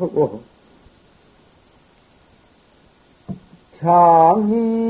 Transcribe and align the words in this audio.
하고 0.00 0.40
장이 3.80 4.89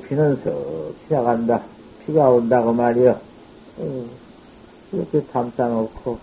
피는 0.00 0.36
썩 0.42 0.94
지나간다. 1.08 1.62
비가 2.04 2.30
온다고 2.30 2.72
말이여. 2.72 3.20
어, 3.78 4.04
이렇게 4.92 5.22
담사놓고 5.24 6.18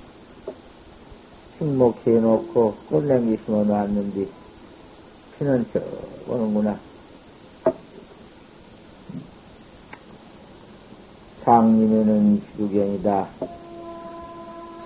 식목해 1.58 2.20
놓고 2.20 2.76
꽃냉기 2.90 3.38
심어 3.46 3.64
놨는데 3.64 4.28
피는 5.38 5.66
썩 5.72 5.84
오는구나. 6.28 6.80
장님에는 11.44 12.42
주경이다. 12.56 13.28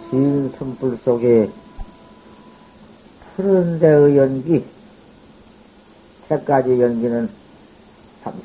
진 0.09 0.49
숨불 0.57 0.97
속에 1.03 1.49
푸른 3.35 3.77
데의 3.77 4.17
연기, 4.17 4.65
세가지 6.27 6.81
연기는 6.81 7.29
삼 8.23 8.41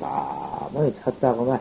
삼하게 0.72 0.94
쳤다고만. 1.04 1.60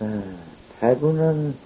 어, 0.00 0.38
대부는 0.80 1.56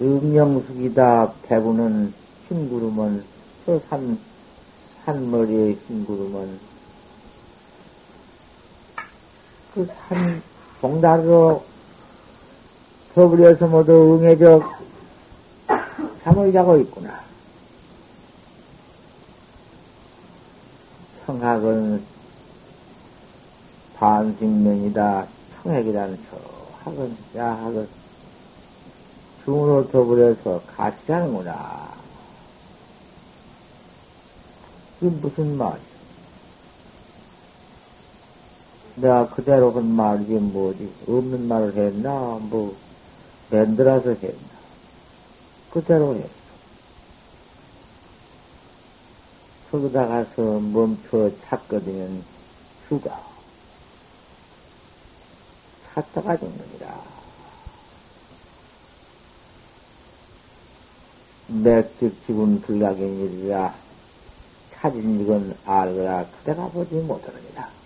음영숙이다. 0.00 1.34
대부는 1.42 2.12
흰구름은 2.48 3.24
저 3.64 3.78
산, 3.88 4.18
산머리에 5.04 5.72
흰구름은 5.86 6.58
그 9.74 9.86
산 9.86 10.42
봉다리로 10.80 11.62
더불여서 13.14 13.66
모두 13.68 14.18
응해적 14.18 14.62
잠을 16.22 16.52
자고 16.52 16.76
있구나. 16.78 17.29
청학은 21.30 22.02
반식면이다. 23.94 25.26
청액이라는 25.62 26.18
저 26.28 26.36
학은 26.82 27.16
야학은 27.36 27.88
중으로 29.44 29.88
더불여서 29.90 30.62
같이 30.66 31.06
자는구나. 31.06 31.88
이게 35.00 35.10
무슨 35.10 35.56
말이야? 35.56 35.90
내가 38.96 39.28
그대로 39.28 39.70
한 39.70 39.86
말이지 39.86 40.32
뭐지? 40.32 40.92
없는 41.06 41.46
말을 41.46 41.76
했나? 41.76 42.10
뭐 42.10 42.76
만들어서 43.50 44.10
했나? 44.10 44.50
그대로 45.70 46.16
했어. 46.16 46.39
거기다 49.70 50.06
가서 50.06 50.58
멈춰 50.58 51.30
찾거든 51.44 52.24
죽어. 52.88 53.10
찾다가 55.94 56.36
죽느니라. 56.36 57.00
맥직 61.48 62.26
지분 62.26 62.60
불가경이라 62.60 63.74
찾은 64.72 65.20
이건 65.20 65.56
알거라 65.64 66.26
그대가 66.26 66.68
보지 66.68 66.94
못하느니라. 66.94 67.79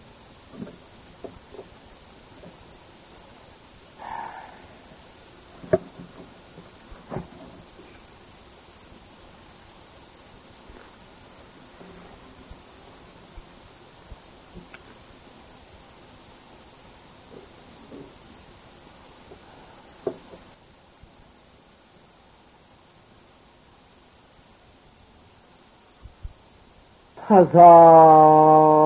화사 27.28 28.83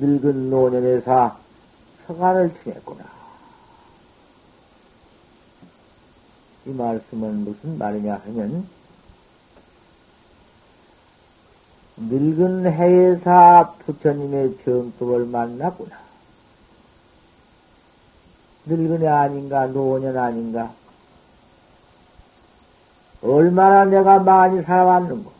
늙은 0.00 0.48
노년에사 0.48 1.36
서간을 2.06 2.54
지냈구나. 2.62 3.04
이 6.66 6.70
말씀은 6.70 7.44
무슨 7.44 7.76
말이냐 7.76 8.22
하면, 8.24 8.66
늙은 11.98 12.64
해사 12.72 13.74
부처님의 13.84 14.58
정법을 14.64 15.26
만났구나. 15.26 15.98
늙은이 18.64 19.06
아닌가, 19.06 19.66
노년 19.66 20.16
아닌가. 20.16 20.72
얼마나 23.22 23.84
내가 23.84 24.20
많이 24.20 24.62
살아왔는고. 24.62 25.30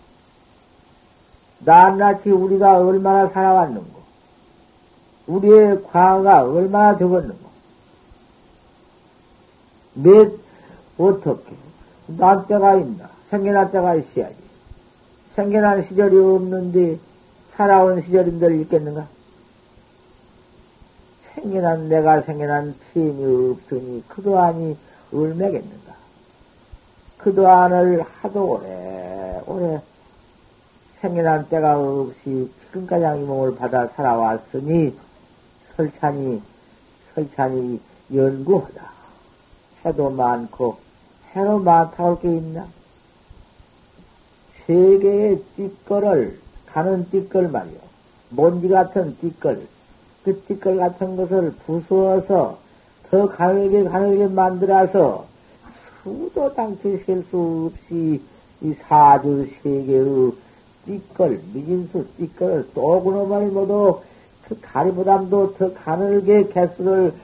낱낱이 1.61 2.31
우리가 2.31 2.79
얼마나 2.79 3.29
살아왔는고. 3.29 4.00
우리의 5.31 5.83
과가 5.85 6.45
얼마나 6.45 6.99
적었는고. 6.99 7.51
몇, 9.95 10.33
어떻게. 10.99 11.55
난 12.07 12.47
때가 12.47 12.77
있나. 12.77 13.09
생겨난 13.31 13.71
때가 13.71 13.95
있어야지. 13.95 14.37
생겨난 15.37 15.87
시절이 15.87 16.19
없는데 16.19 16.99
살아온 17.57 18.03
시절인들 18.03 18.61
있겠는가? 18.63 19.07
생겨난 21.35 21.89
내가 21.89 22.23
생겨난 22.23 22.75
체임이 22.93 23.53
없으니 23.53 24.05
그도아니 24.09 24.77
얼매겠는가? 25.13 25.95
그도안을 27.19 28.03
하도 28.03 28.53
오래 28.53 29.41
오래 29.47 29.81
생겨난 31.01 31.49
때가 31.49 31.79
없이 31.79 32.51
지금까지 32.65 33.23
이 33.23 33.25
몸을 33.25 33.57
받아 33.57 33.87
살아왔으니 33.87 34.97
설찬이 35.81 36.43
설찬이 37.15 37.81
연구하다. 38.15 38.91
해도 39.85 40.11
많고 40.11 40.77
해로 41.33 41.59
많다고 41.59 42.17
할게 42.17 42.37
있나? 42.37 42.67
세계의 44.67 45.43
띠끌을 45.57 46.39
가는 46.67 47.09
띠끌 47.11 47.49
말이요. 47.49 47.79
먼지 48.29 48.69
같은 48.69 49.17
띠끌, 49.21 49.67
그 50.23 50.41
띠끌 50.43 50.77
같은 50.77 51.17
것을 51.17 51.53
부수어서 51.65 52.59
더 53.11 53.27
가늘게 53.27 53.85
가늘게 53.85 54.29
만들어서 54.29 55.27
수도 56.03 56.53
당치 56.55 56.99
셀수 57.07 57.73
없이 57.73 58.23
이 58.61 58.75
사주 58.75 59.49
세계의 59.63 60.33
띠끌, 60.85 61.41
미진수 61.55 62.07
띠끌을 62.19 62.69
또 62.75 63.03
그놈을 63.03 63.47
모두 63.51 64.01
그 64.51 64.59
가리보담도 64.61 65.55
더 65.55 65.73
가늘게 65.75 66.49
개수를 66.49 67.15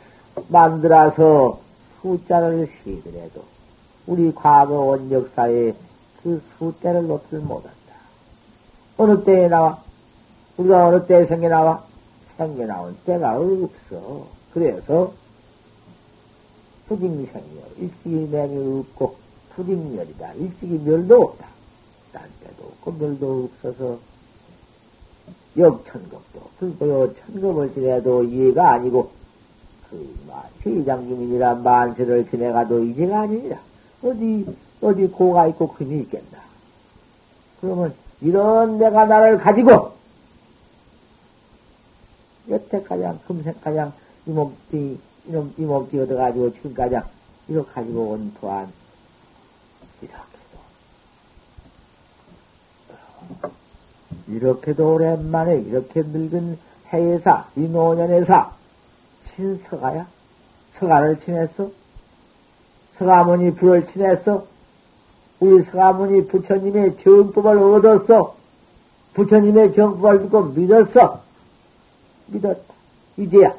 만들어서 0.47 1.59
숫자를 2.01 2.69
시더라도 2.85 3.43
우리 4.07 4.33
과거 4.33 4.75
원 4.75 5.11
역사에 5.11 5.75
그 6.23 6.41
숫자를 6.57 7.09
놓지를 7.09 7.41
못한다. 7.41 7.75
어느 8.97 9.25
때에 9.25 9.49
나와? 9.49 9.83
우리가 10.57 10.87
어느 10.87 11.05
때에 11.05 11.27
생겨 11.27 11.49
나와? 11.49 11.85
생겨 12.37 12.65
나온 12.65 12.97
때가 13.05 13.41
없어. 13.41 14.29
그래서 14.53 15.13
부직생이요. 16.87 17.63
일찍이 17.79 18.29
맹이 18.31 18.79
없고 18.79 19.17
부직멸이다. 19.57 20.33
일찍이 20.35 20.79
멸도 20.79 21.23
없다. 21.23 21.49
딴 22.13 22.23
때도 22.45 22.65
없고 22.67 22.93
멸도 22.93 23.51
없어서 23.51 23.99
역천겁도 25.57 26.41
불보여 26.59 27.15
천겁을 27.15 27.73
지내도 27.75 28.25
이해가 28.25 28.73
아니고 28.73 29.11
그 29.89 30.15
마치 30.29 30.81
이장주민이란 30.81 31.63
만세를 31.63 32.29
지내가도 32.29 32.85
이제가 32.85 33.21
아니니라. 33.21 33.59
어디 34.03 34.47
어디 34.81 35.07
고가 35.07 35.47
있고 35.49 35.73
금이 35.73 36.01
있겠나. 36.01 36.39
그러면 37.61 37.95
이런 38.21 38.79
내가 38.79 39.07
나를 39.07 39.39
가지고 39.39 39.93
여태가장 42.49 43.21
금생가장 43.27 43.93
이 44.27 44.31
몸뚱이 44.31 44.99
이놈 45.27 45.55
이 45.57 45.63
몸뚱이 45.63 46.03
얻어가지고 46.03 46.53
지금까지 46.55 46.97
이렇게 47.49 47.71
가지고 47.73 48.11
온 48.11 48.35
또한 48.41 48.73
이렇게도 50.01 50.27
이렇게도 54.29 54.95
오랜만에 54.95 55.59
이렇게 55.61 56.03
늙은 56.03 56.59
해에사 56.93 57.47
이 57.57 57.61
노년에사. 57.61 58.53
친 59.35 59.59
서가야? 59.59 60.07
서가를 60.79 61.21
지냈어? 61.21 61.71
서가모니 62.99 63.55
불을 63.55 63.87
지냈어? 63.87 64.47
우리 65.41 65.63
서가모니 65.63 66.27
부처님의 66.29 66.99
정법을 66.99 67.59
얻었어? 67.59 68.35
부처님의 69.15 69.75
정법을 69.75 70.23
듣고 70.23 70.45
믿었어? 70.45 71.21
믿었다. 72.27 72.75
이제야. 73.17 73.55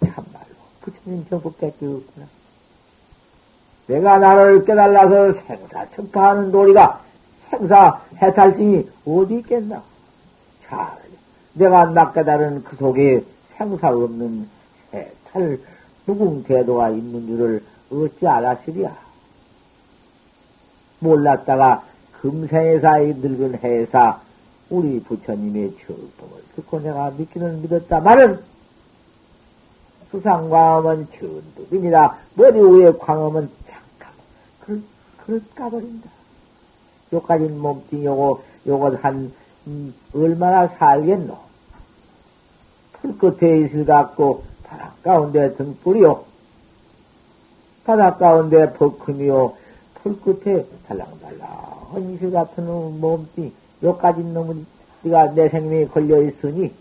참말로 0.00 0.54
부처님 0.82 1.26
정법밖에 1.28 1.86
없구나. 1.86 2.26
내가 3.86 4.18
나를 4.18 4.64
깨달아서 4.64 5.32
생사 5.32 5.88
척파하는 5.90 6.50
도리가 6.50 7.05
생사 7.50 8.00
해탈증이 8.16 8.88
어디 9.06 9.38
있겠나? 9.38 9.82
잘, 10.64 10.88
내가 11.54 11.86
나 11.86 12.12
깨달은 12.12 12.64
그 12.64 12.76
속에 12.76 13.24
생사 13.56 13.90
없는 13.90 14.48
해탈 14.92 15.58
무궁태도가 16.06 16.90
있는 16.90 17.26
줄을 17.26 17.62
어찌 17.90 18.26
알았으랴? 18.26 18.96
몰랐다가 20.98 21.84
금생에사 22.20 23.00
이 23.00 23.14
늙은 23.14 23.60
해사 23.62 24.20
우리 24.70 25.00
부처님의 25.00 25.76
철법을 25.78 26.42
듣고 26.56 26.80
내가 26.80 27.10
믿기는 27.10 27.62
믿었다 27.62 28.00
말은 28.00 28.40
수상광음은 30.10 31.08
전두빈이라 31.12 32.18
머리 32.34 32.60
위에 32.60 32.92
광음은 32.92 33.50
그걸, 34.60 34.82
그걸 35.18 35.42
까버린다. 35.54 36.15
요까지 37.16 37.44
몸뚱이 37.44 38.04
요거, 38.04 38.42
요거 38.66 38.96
한, 39.00 39.32
음, 39.66 39.94
얼마나 40.14 40.68
살겠노? 40.68 41.36
풀 42.92 43.18
끝에 43.18 43.60
이슬 43.60 43.84
갖고 43.84 44.42
바닥 44.64 45.02
가운데 45.02 45.54
등불이요. 45.54 46.24
바닥 47.84 48.18
가운데 48.18 48.72
버큼이요. 48.74 49.54
풀 49.94 50.20
끝에 50.20 50.66
달랑달랑 50.86 52.14
이슬 52.14 52.30
같은 52.30 52.64
몸뚱이, 53.00 53.52
요까지 53.82 54.22
놈은 54.24 54.66
네가 55.02 55.34
내 55.34 55.48
생명이 55.48 55.88
걸려 55.88 56.22
있으니, 56.22 56.72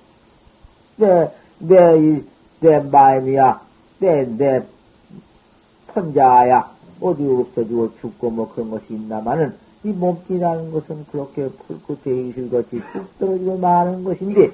내, 0.98 1.32
내, 1.60 2.00
이, 2.00 2.24
내 2.60 2.80
마음이야, 2.80 3.62
내, 4.00 4.26
내, 4.26 4.66
혼자야. 5.96 6.76
어디 7.02 7.26
없어지고 7.26 7.92
죽고 8.00 8.30
뭐 8.30 8.54
그런 8.54 8.72
것이 8.72 8.86
있나마는 8.90 9.54
이 9.86 9.90
몸띠라는 9.90 10.72
것은 10.72 11.06
그렇게 11.12 11.48
풀끝에 11.48 12.30
이슬같이 12.30 12.82
뚝 12.92 13.20
떨어지고 13.20 13.58
마는 13.60 14.04
것인데 14.04 14.52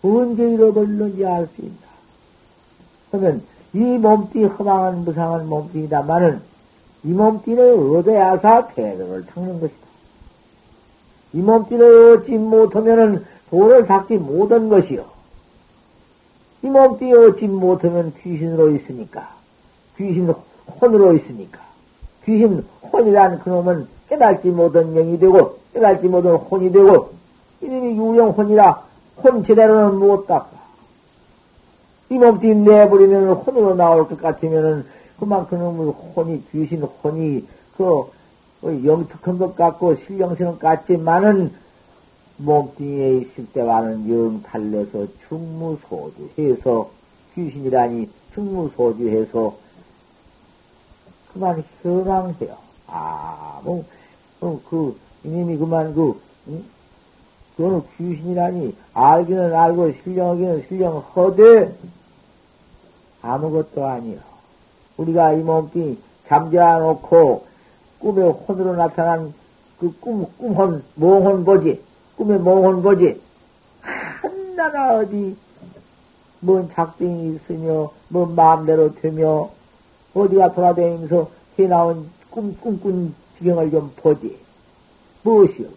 언제 0.00 0.48
잃어버렸는지 0.48 1.26
알 1.26 1.48
수 1.48 1.62
있나? 1.62 1.74
그러면 3.10 3.42
이 3.74 3.78
몸띠 3.78 4.44
허망한 4.44 5.04
무상한 5.04 5.48
몸띠이다마는 5.48 6.40
이 7.02 7.08
몸띠를 7.08 7.72
얻어야사 7.96 8.68
태도를 8.68 9.26
닦는 9.26 9.58
것이다. 9.58 9.86
이 11.32 11.38
몸띠를 11.38 12.18
얻지 12.18 12.38
못하면은 12.38 13.24
도를 13.50 13.86
닦지 13.86 14.18
못한 14.18 14.68
것이요. 14.68 15.04
이 16.62 16.68
몸띠 16.68 17.12
얻지 17.12 17.48
못하면 17.48 18.14
귀신으로 18.22 18.70
있으니까. 18.70 19.34
귀신 19.96 20.32
혼으로 20.80 21.16
있으니까. 21.16 21.65
귀신 22.26 22.64
혼이란 22.92 23.38
그놈은 23.38 23.86
깨달지 24.08 24.50
못한 24.50 24.92
영이 24.92 25.18
되고, 25.18 25.58
깨달지 25.72 26.08
못한 26.08 26.34
혼이 26.34 26.70
되고, 26.72 27.10
이름이 27.60 27.96
유령혼이라 27.96 28.84
혼 29.22 29.44
제대로는 29.44 29.98
못 29.98 30.26
닦아. 30.26 30.56
이 32.10 32.18
몸띠 32.18 32.54
내버리면 32.54 33.30
혼으로 33.30 33.74
나올 33.74 34.08
것 34.08 34.20
같으면은 34.20 34.84
그만 35.18 35.46
그놈의 35.46 35.92
혼이, 36.14 36.42
귀신 36.52 36.82
혼이 36.82 37.44
그, 37.76 38.04
그 38.60 38.84
영특한 38.84 39.38
것 39.38 39.56
같고 39.56 39.96
실령스는 39.96 40.58
같지만은 40.58 41.52
몸뚱이에 42.38 43.18
있을 43.18 43.46
때와는 43.52 44.10
영 44.10 44.42
달래서 44.42 45.06
충무소주해서 45.28 46.90
귀신이라니 47.34 48.08
충무소주해서 48.34 49.65
그만 51.36 51.62
현황해요. 51.82 52.56
아, 52.86 53.60
뭐, 53.62 53.84
어, 54.40 54.58
그, 54.68 54.98
이님이 55.22 55.58
그만 55.58 55.94
그, 55.94 56.18
응? 56.48 56.64
그거는 57.56 57.82
귀신이라니 57.96 58.74
알기는 58.94 59.54
알고 59.54 59.92
실령하기는 60.02 60.66
실령허되 60.68 61.74
아무것도 63.22 63.84
아니요. 63.84 64.18
우리가 64.96 65.32
이 65.32 65.42
몸뚱이 65.42 65.98
잠재워 66.26 66.78
놓고 66.80 67.46
꿈에 67.98 68.22
혼으로 68.28 68.76
나타난 68.76 69.32
그 69.78 69.92
꿈, 70.00 70.26
꿈혼, 70.38 70.82
몽혼 70.94 71.44
보지. 71.44 71.82
꿈에 72.16 72.38
몽혼 72.38 72.82
보지. 72.82 73.20
한나나 73.80 74.98
어디, 74.98 75.36
뭔 76.40 76.70
작정이 76.70 77.36
있으며, 77.36 77.90
뭔 78.08 78.34
마음대로 78.34 78.94
되며, 78.94 79.50
어디가 80.16 80.52
돌아다니면서 80.52 81.28
해 81.58 81.66
나온 81.66 82.08
꿈, 82.30 82.56
꿈꾼 82.60 83.14
지경을 83.38 83.70
좀 83.70 83.92
보지. 83.96 84.36
무엇이요? 85.22 85.68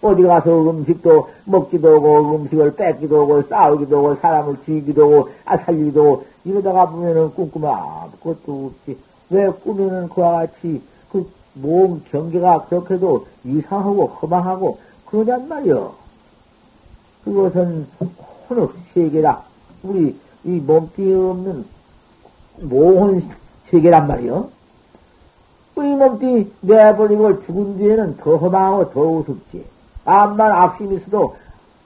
어디 0.00 0.22
가서 0.22 0.70
음식도 0.70 1.28
먹기도 1.44 1.96
하고, 1.96 2.36
음식을 2.36 2.76
뺏기도 2.76 3.22
하고, 3.22 3.42
싸우기도 3.42 3.98
하고, 3.98 4.14
사람을 4.14 4.58
죽이기도 4.64 5.04
하고, 5.04 5.28
아, 5.44 5.56
살리기도 5.56 6.00
하고, 6.00 6.24
이러다가 6.44 6.88
보면은 6.88 7.34
꿈꾸면 7.34 7.68
아무것도 7.70 8.66
없지. 8.66 8.96
왜 9.30 9.48
꾸면은 9.48 10.08
그와 10.08 10.32
같이 10.46 10.80
그 11.10 11.38
몸 11.60 12.02
경계가 12.10 12.66
그렇게도 12.66 13.26
이상하고 13.44 14.06
허망하고 14.06 14.78
그러냔 15.06 15.48
말이요. 15.48 15.94
그것은 17.24 17.86
혼의 18.48 18.68
세계라. 18.94 19.42
우리 19.82 20.16
이 20.44 20.50
몸띠 20.50 21.12
없는 21.12 21.64
모혼 22.60 23.22
세계란 23.66 24.06
말이요. 24.06 24.50
이 25.76 25.80
몸띠 25.80 26.52
내버리고 26.60 27.44
죽은 27.44 27.78
뒤에는 27.78 28.16
더 28.16 28.36
허망하고 28.36 28.90
더 28.90 29.00
우습지. 29.00 29.64
암만 30.04 30.50
악심이 30.50 30.96
있어도 30.96 31.36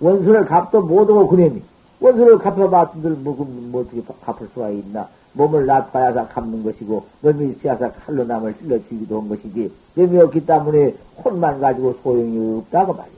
원수를 0.00 0.46
갚도 0.46 0.82
못하고 0.82 1.28
그놈이. 1.28 1.62
원수를 2.00 2.38
갚아봤들 2.38 3.10
뭐, 3.12 3.34
뭐 3.34 3.82
어떻게 3.82 4.02
갚을 4.24 4.48
수가 4.54 4.70
있나. 4.70 5.08
몸을 5.34 5.66
놔봐야사 5.66 6.28
갚는 6.28 6.62
것이고, 6.62 7.06
몸이 7.20 7.50
있어야사 7.50 7.92
칼로 7.92 8.24
남을 8.24 8.58
찔러 8.58 8.76
죽이기도 8.78 9.20
한 9.20 9.28
것이지, 9.28 9.72
몸이 9.94 10.20
없기 10.20 10.44
때문에 10.44 10.94
혼만 11.24 11.60
가지고 11.60 11.98
소용이 12.02 12.58
없다고 12.58 12.92
말이야. 12.92 13.12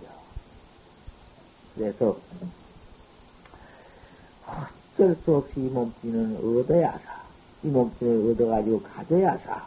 그래서, 1.75 2.17
어쩔 4.47 5.17
수 5.25 5.37
없이 5.37 5.53
이 5.57 5.69
몸뚱이는 5.71 6.37
얻어야사. 6.37 7.24
이 7.64 7.68
몸뚱이를 7.68 8.33
얻어가지고 8.33 8.83
가져야사. 8.83 9.64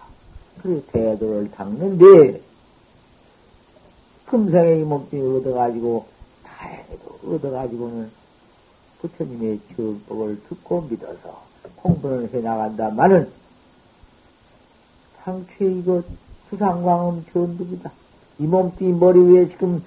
그래 0.61 0.81
태도를 0.91 1.51
닦는데, 1.51 2.41
금생에 4.27 4.79
이 4.79 4.83
몸뚱이 4.83 5.37
얻어가지고, 5.37 6.05
다해도 6.43 7.35
얻어가지고는 7.35 8.11
부처님의 9.01 9.59
정법을 9.75 10.41
듣고 10.47 10.81
믿어서, 10.81 11.41
공부를 11.77 12.33
해 12.33 12.39
나간다마는 12.39 13.31
상추 15.23 15.63
이거 15.63 16.01
수상광음 16.49 17.25
전두이다. 17.33 17.91
이 18.39 18.43
몸띠 18.45 18.85
머리 18.93 19.19
위에 19.19 19.49
지금 19.49 19.83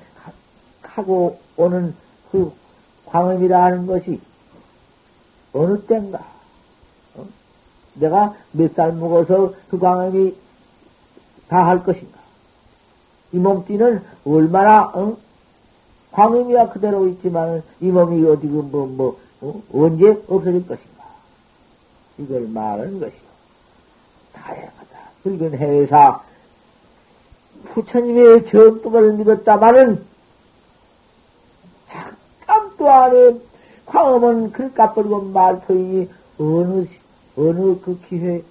하고 0.83 1.39
오는 1.57 1.95
그 2.31 2.53
광음이라 3.07 3.65
하는 3.65 3.87
것이 3.87 4.21
어느 5.53 5.81
때인가? 5.87 6.40
어? 7.97 8.01
내가 8.01 8.35
몇 8.53 8.75
살 8.75 8.93
먹어서 8.95 9.55
그 9.71 9.79
광음이 9.79 10.35
다 11.49 11.65
할 11.65 11.83
것인가? 11.85 12.19
이 13.33 13.39
몸띠는 13.39 14.03
얼마나 14.25 14.85
어? 14.95 15.17
광음이야 16.13 16.69
그대로 16.71 17.07
있지만 17.09 17.63
이 17.81 17.87
몸이 17.91 18.27
어디 18.29 18.49
그뭐 18.49 18.87
뭐, 18.87 19.19
어? 19.41 19.63
언제 19.73 20.11
없어질 20.29 20.67
것인가? 20.67 21.05
이걸 22.19 22.49
말하는 22.49 23.01
것이요. 23.01 23.31
다양하다. 24.33 25.11
붉은 25.23 25.57
해외사 25.59 26.21
부처님의 27.75 28.47
정법을 28.47 29.13
믿었다마는 29.15 30.05
잠깐 31.89 32.71
또 32.77 32.91
안에 32.91 33.39
광음은 33.87 34.53
그릇 34.53 34.75
까버리고 34.75 35.23
말터이니 35.23 36.09
어느 36.39 36.87
어느 37.37 37.81
그 37.81 37.99
기회 38.09 38.43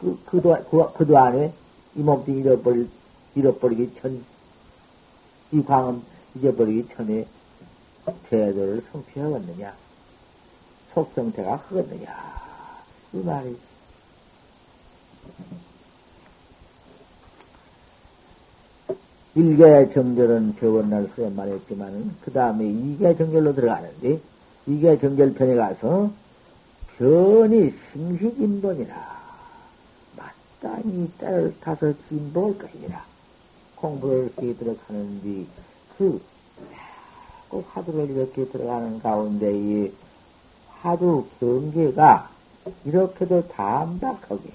그 0.00 0.18
그도 0.26 0.56
그, 0.70 0.92
그도 0.92 1.18
안에 1.18 1.52
이 1.96 2.00
몸도 2.00 2.30
잃어버리 2.30 2.88
잃어버리기 3.34 3.94
전 4.00 4.24
이 5.50 5.64
광음 5.64 6.02
잊어버리기 6.36 6.88
전에 6.94 7.26
태도를 8.28 8.82
성취하겠느냐 8.92 9.74
속성태가 10.92 11.56
하겠느냐 11.56 12.14
그 13.12 13.16
말이. 13.18 13.56
일개 19.34 19.92
정절은 19.92 20.56
저번날 20.58 21.08
수에 21.14 21.30
말했지만은, 21.30 22.16
그 22.22 22.32
다음에 22.32 22.66
이개 22.66 23.16
정절로 23.16 23.54
들어가는데, 23.54 24.18
이개 24.66 24.98
정절편에 24.98 25.54
가서, 25.54 26.10
변이 26.98 27.72
심식인본이라, 27.92 28.96
마땅히 30.16 31.08
때를 31.16 31.54
타서 31.60 31.92
진보할 32.08 32.58
것이니라. 32.58 33.04
공부를 33.76 34.32
이렇게 34.36 34.54
들어가는데, 34.54 35.46
그, 35.96 36.20
꼭 37.48 37.64
화두를 37.72 38.10
이렇게 38.10 38.44
들어가는 38.48 38.98
가운데, 38.98 39.56
이 39.56 39.92
화두 40.80 41.24
경계가, 41.38 42.30
이렇게도 42.84 43.46
담박하게, 43.46 44.50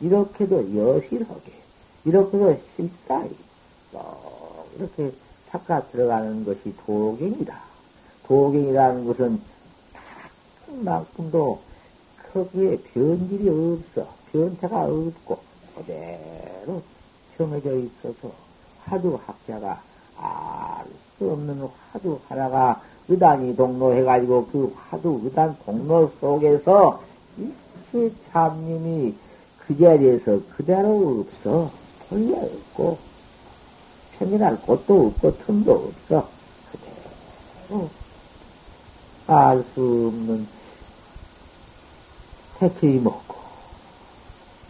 이렇게도 0.00 0.76
여실하게, 0.76 1.52
이렇게도 2.04 2.60
실사히, 2.76 3.34
또 3.92 4.66
이렇게 4.76 5.12
닦아 5.50 5.82
들어가는 5.84 6.44
것이 6.44 6.76
도경이다. 6.84 7.58
도경이라는 8.26 9.06
것은 9.06 9.40
만큼도 10.82 11.65
크기에 12.36 12.76
변질이 12.92 13.48
없어. 13.48 14.06
변태가 14.30 14.84
없고, 14.84 15.38
그대로 15.74 16.82
정해져 17.38 17.74
있어서 17.76 18.30
화두 18.84 19.18
학자가 19.26 19.80
알 20.18 20.84
수 21.18 21.30
없는 21.30 21.66
화두 21.92 22.18
하나가 22.28 22.82
의단이 23.08 23.56
동로해가지고 23.56 24.48
그 24.52 24.74
화두 24.76 25.20
의단 25.24 25.56
동로 25.64 26.12
속에서 26.20 27.00
일체 27.38 28.14
참님이 28.30 29.14
그 29.58 29.78
자리에서 29.78 30.38
그대로 30.54 31.20
없어. 31.20 31.70
본래 32.08 32.36
없고, 32.38 32.98
편견할 34.18 34.60
곳도 34.60 35.06
없고, 35.06 35.38
틈도 35.38 35.72
없어. 35.72 36.28
그대로. 36.70 37.88
알 39.26 39.64
수 39.74 40.12
없는 40.12 40.46
태초 42.58 42.86
이먹고, 42.86 43.36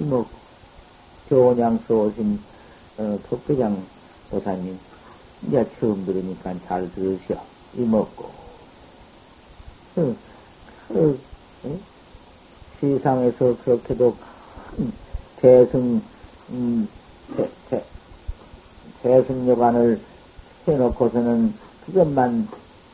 이먹고, 0.01 0.31
교원양서 1.29 1.95
오신, 1.95 2.41
어, 2.99 3.19
독배장 3.29 3.85
도사님, 4.31 4.79
이제 5.47 5.65
처음 5.79 6.05
들으니까 6.05 6.55
잘 6.67 6.91
들으셔. 6.93 7.41
이 7.75 7.81
먹고, 7.83 8.25
어, 9.97 10.15
어, 10.91 11.15
어? 11.65 11.79
세상에서 12.81 13.57
그렇게도 13.59 14.17
큰 14.77 14.93
대승, 15.37 16.03
음, 16.51 16.89
대, 17.37 17.49
대, 17.71 17.85
대승여관을 19.03 20.01
해놓고서는 20.67 21.55
그것만, 21.87 22.49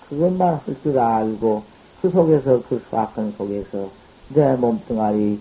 그것만 0.08 0.60
할 0.66 0.76
줄 0.82 0.98
알고, 0.98 1.64
그 2.02 2.10
속에서, 2.10 2.62
그 2.68 2.82
수학한 2.90 3.32
속에서 3.38 4.01
내 4.34 4.56
몸뚱아리 4.56 5.40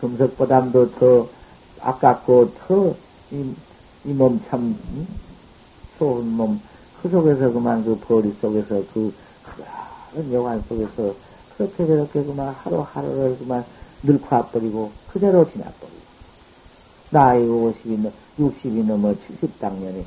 금석보담도 0.00 0.92
더 0.92 1.28
아깝고 1.80 2.54
더 2.54 2.94
이 4.04 4.12
몸참 4.12 4.76
좋은 5.98 6.28
몸. 6.28 6.60
그 7.00 7.08
속에서 7.08 7.50
그만 7.50 7.82
그 7.84 7.98
벌이 7.98 8.34
속에서 8.40 8.82
그 8.92 9.12
그런 10.12 10.32
여관 10.32 10.62
속에서 10.68 11.14
그렇게 11.56 11.86
저렇게 11.86 12.22
그만 12.22 12.48
하루하루를 12.48 13.38
그만 13.38 13.64
늙고 14.02 14.26
와버리고 14.30 14.92
그대로 15.10 15.50
지나버리고 15.50 16.04
나이가 17.10 17.52
50이 17.52 17.98
넘, 18.02 18.12
60이 18.38 18.84
넘어 18.86 19.14
70 19.14 19.58
당년에 19.58 20.04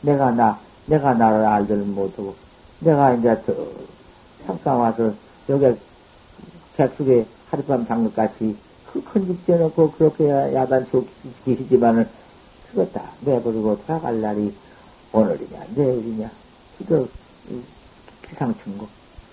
내가 0.00 0.30
나 0.30 0.58
내가 0.86 1.12
나를 1.12 1.44
알들 1.44 1.76
못하고 1.78 2.34
내가 2.80 3.12
이제 3.14 3.38
저 3.44 3.54
잠깐 4.46 4.76
와서 4.76 5.12
여기 5.48 5.78
객숙에 6.76 7.26
하룻밤 7.50 7.86
장르같이 7.86 8.56
그큰집 8.92 9.46
져놓고 9.46 9.92
그렇게 9.92 10.28
야단 10.28 10.86
죽이시지만은 10.90 12.08
그거 12.70 12.86
다 12.90 13.10
내버리고 13.20 13.78
돌아갈 13.86 14.20
날이 14.20 14.54
오늘이냐 15.12 15.64
내일이냐. 15.74 16.30
이거 16.80 17.06
기상충고 18.22 18.86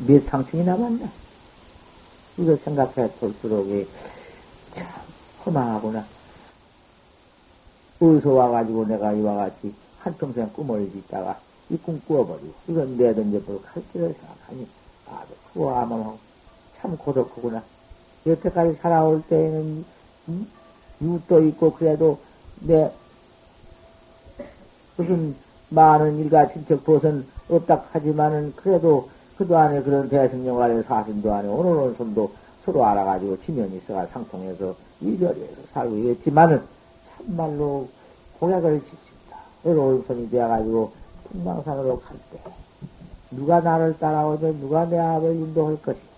몇 0.07 0.23
상충이 0.25 0.63
남았나? 0.63 1.09
이거 2.37 2.55
생각해 2.57 3.09
볼수록 3.19 3.67
참 4.75 4.87
허망하구나. 5.45 6.05
어디서 7.99 8.31
와가지고 8.31 8.85
내가 8.87 9.13
이와 9.13 9.35
같이 9.35 9.73
한평생 9.99 10.49
꿈을 10.53 10.89
짓다가 10.91 11.39
이 11.69 11.77
꿈 11.77 11.99
꾸어버리고 12.05 12.53
이건 12.67 12.97
내던져버리고 12.97 13.61
갈 13.61 13.83
길을 13.93 14.13
생각하니 14.13 14.67
아주 15.07 15.33
후화암하고 15.53 16.17
참 16.83 16.97
고독하구나 16.97 17.63
여태까지 18.27 18.73
살아올 18.81 19.23
때에는 19.29 19.85
음? 20.27 20.47
유도 21.01 21.41
있고 21.45 21.73
그래도 21.73 22.19
내 22.59 22.91
무슨 24.97 25.33
많은 25.69 26.19
일가 26.19 26.51
친척 26.51 26.83
보선 26.83 27.25
없다 27.49 27.85
하지만은 27.91 28.53
그래도 28.57 29.09
그도 29.37 29.57
안에 29.57 29.81
그런 29.81 30.09
대승령관의 30.09 30.83
사신도 30.83 31.33
안에 31.33 31.47
오늘은 31.47 31.95
손도 31.95 32.31
서로 32.65 32.85
알아가지고 32.85 33.41
지면이 33.41 33.77
있어가 33.77 34.05
상통해서 34.07 34.75
이별해서 35.01 35.61
살고 35.73 35.95
있지만은 36.11 36.61
참말로 37.17 37.87
공약을 38.39 38.81
짓습니다. 38.81 39.37
외로운 39.63 40.03
손이 40.03 40.29
되어가지고 40.29 40.91
풍망산으로 41.31 41.99
갈 42.01 42.17
때 42.31 42.39
누가 43.31 43.61
나를 43.61 43.97
따라오면 43.97 44.59
누가 44.59 44.85
내 44.85 44.99
앞을 44.99 45.35
인도할 45.35 45.81
것이 45.81 46.12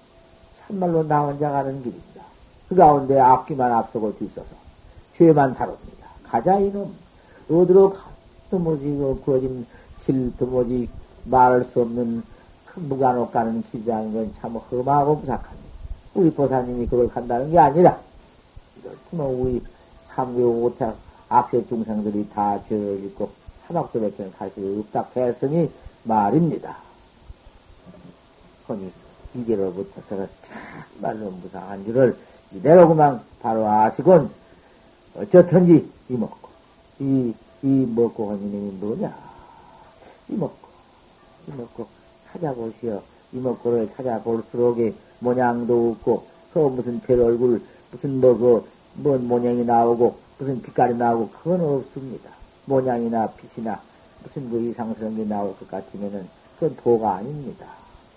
참말로 0.67 1.03
나 1.07 1.21
혼자 1.21 1.51
가는 1.51 1.81
길입니다. 1.83 2.23
그 2.67 2.75
가운데 2.75 3.19
앞기만 3.19 3.71
앞서고 3.71 4.17
뒤서서 4.17 4.47
죄만 5.17 5.53
다룹니다. 5.53 6.07
가자 6.23 6.59
이놈 6.59 6.93
어디로 7.49 7.91
가? 7.91 8.05
도무지 8.49 8.85
그 8.85 9.21
구어진 9.23 9.65
실 10.05 10.35
도무지 10.37 10.89
말할 11.25 11.65
수 11.65 11.81
없는 11.81 12.23
큰 12.65 12.89
무간옥 12.89 13.31
가는 13.31 13.63
기장인 13.71 14.13
건참 14.13 14.55
험하고 14.55 15.19
부삭합니다. 15.19 15.65
우리 16.15 16.31
보사님이 16.31 16.87
그걸 16.87 17.07
간다는 17.09 17.51
게 17.51 17.59
아니라 17.59 17.99
이렇지만 18.81 19.27
우리 19.27 19.61
삼교 20.15 20.63
오택 20.63 20.93
악세 21.29 21.65
중생들이 21.65 22.29
다 22.29 22.59
죄를 22.67 23.01
짓고 23.01 23.29
사막도백에는 23.67 24.31
사실 24.37 24.83
없다 24.93 25.07
했으니 25.15 25.71
말입니다. 26.03 26.77
허니 28.69 29.04
이제로부터서 29.35 30.27
참말로 30.99 31.31
무상한 31.31 31.83
줄을 31.85 32.15
이대로 32.53 32.87
그만 32.87 33.21
바로 33.41 33.67
아시곤 33.67 34.29
어쩌든지 35.15 35.91
이 36.09 36.13
먹고 36.13 36.49
이, 36.99 37.33
이 37.63 37.67
먹고 37.67 38.31
한 38.31 38.39
이놈이 38.39 38.71
뭐냐? 38.79 39.15
이 40.29 40.33
먹고 40.33 40.67
이 41.47 41.51
먹고 41.51 41.87
찾아보시오. 42.31 43.01
이 43.33 43.37
먹고를 43.37 43.91
찾아볼수록에 43.95 44.93
모양도 45.19 45.91
없고 45.91 46.25
그 46.53 46.59
무슨 46.59 46.99
별 47.01 47.21
얼굴 47.21 47.61
무슨 47.91 48.21
뭐그뭔 48.21 49.27
모양이 49.27 49.65
나오고 49.65 50.15
무슨 50.37 50.61
빛깔이 50.61 50.95
나오고 50.95 51.29
그건 51.29 51.61
없습니다. 51.61 52.29
모양이나 52.65 53.27
빛이나 53.27 53.81
무슨 54.23 54.49
그 54.49 54.59
이상스러운 54.61 55.17
게 55.17 55.25
나올 55.25 55.55
것 55.57 55.69
같으면은 55.69 56.27
그건 56.55 56.75
도가 56.77 57.15
아닙니다. 57.15 57.67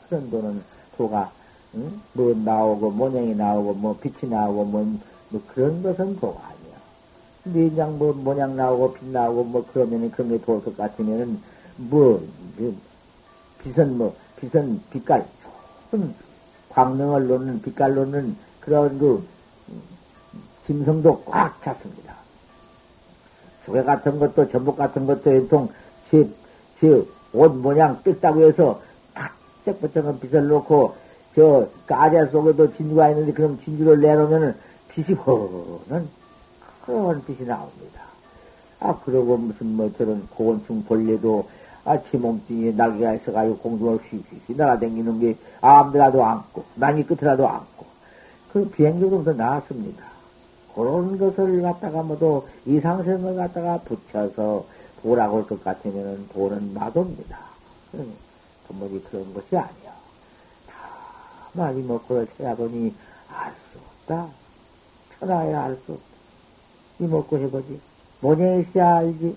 그런 0.08 0.30
도는 0.30 0.62
도가 0.98 1.30
응? 1.76 2.00
뭐 2.12 2.34
나오고 2.34 2.90
모양이 2.90 3.34
나오고 3.34 3.74
뭐 3.74 3.96
빛이 3.96 4.30
나오고 4.30 4.64
뭐, 4.64 4.98
뭐 5.30 5.42
그런 5.54 5.82
것은 5.82 6.18
도가 6.18 6.40
아니야. 6.44 7.68
그냥 7.70 7.96
뭐 7.96 8.12
모양 8.12 8.56
나오고 8.56 8.94
빛 8.94 9.06
나오고 9.06 9.44
뭐 9.44 9.66
그러면은 9.72 10.10
그런 10.10 10.30
게것 10.30 10.76
같으면은 10.76 11.40
뭐그 11.76 12.76
빛은 13.62 13.96
뭐 13.96 14.14
빛은 14.36 14.82
빛깔 14.90 15.26
좋은 15.90 16.14
광명을 16.68 17.26
놓는 17.28 17.62
빛깔 17.62 17.94
놓는 17.94 18.36
그런 18.60 18.98
그 18.98 19.26
짐승도 20.66 21.22
꽉 21.24 21.62
찼습니다. 21.62 22.14
조개 23.64 23.82
같은 23.82 24.18
것도 24.18 24.50
전복 24.50 24.76
같은 24.76 25.06
것도 25.06 25.22
보통 25.22 25.68
제제옷 26.10 27.56
모양 27.56 28.02
뜯다고 28.02 28.42
해서 28.42 28.80
쫙쫙 29.64 30.20
빛을 30.20 30.48
놓고 30.48 30.94
저 31.34 31.68
가재 31.86 32.26
속에도 32.26 32.72
진주가 32.74 33.10
있는데 33.10 33.32
그럼 33.32 33.58
진주를 33.62 34.00
내놓으면은 34.00 34.54
빛이 34.88 35.16
허는 35.18 36.08
그런 36.84 37.24
빛이 37.24 37.46
나옵니다. 37.46 38.02
아 38.80 38.98
그러고 39.04 39.36
무슨 39.36 39.74
뭐 39.76 39.92
저런 39.96 40.26
고건충 40.30 40.84
벌레도 40.84 41.46
아침 41.84 42.22
몸뚱이에 42.22 42.72
날개가 42.72 43.14
있어가지고 43.14 43.58
공중을 43.58 43.98
휘휘휘 43.98 44.54
날아다니는 44.56 45.20
게 45.20 45.36
아무데라도 45.60 46.24
안고 46.24 46.64
남이 46.74 47.04
끝이라도 47.04 47.48
안고 47.48 47.86
그 48.52 48.68
비행기도 48.70 49.24
더 49.24 49.32
나았습니다. 49.32 50.04
그런 50.74 51.18
것을 51.18 51.62
갖다가 51.62 52.02
모두 52.02 52.42
이상생을 52.66 53.34
갖다가 53.36 53.78
붙여서 53.78 54.64
보라고 55.02 55.38
할 55.38 55.44
것 55.44 55.62
같으면은 55.64 56.26
보는 56.28 56.72
마도입니다. 56.74 57.38
도무지 58.78 59.02
그런 59.10 59.34
것이 59.34 59.56
아니야. 59.56 59.92
많이 61.52 61.82
먹고를 61.82 62.28
찾아보니 62.36 62.94
알 63.32 63.52
수 63.52 63.78
없다. 63.78 64.28
천하야 65.18 65.64
알 65.64 65.76
수 65.84 65.92
없다. 65.92 66.04
이 67.00 67.06
먹고 67.06 67.38
해보지. 67.38 67.80
모녀에 68.20 68.60
있어야 68.60 68.96
알지. 68.98 69.36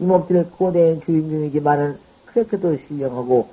이 0.00 0.04
몸뚱이를 0.04 0.50
꼬대인 0.50 1.00
주인공이지만은 1.02 1.98
그렇게도 2.26 2.76
신령하고 2.86 3.48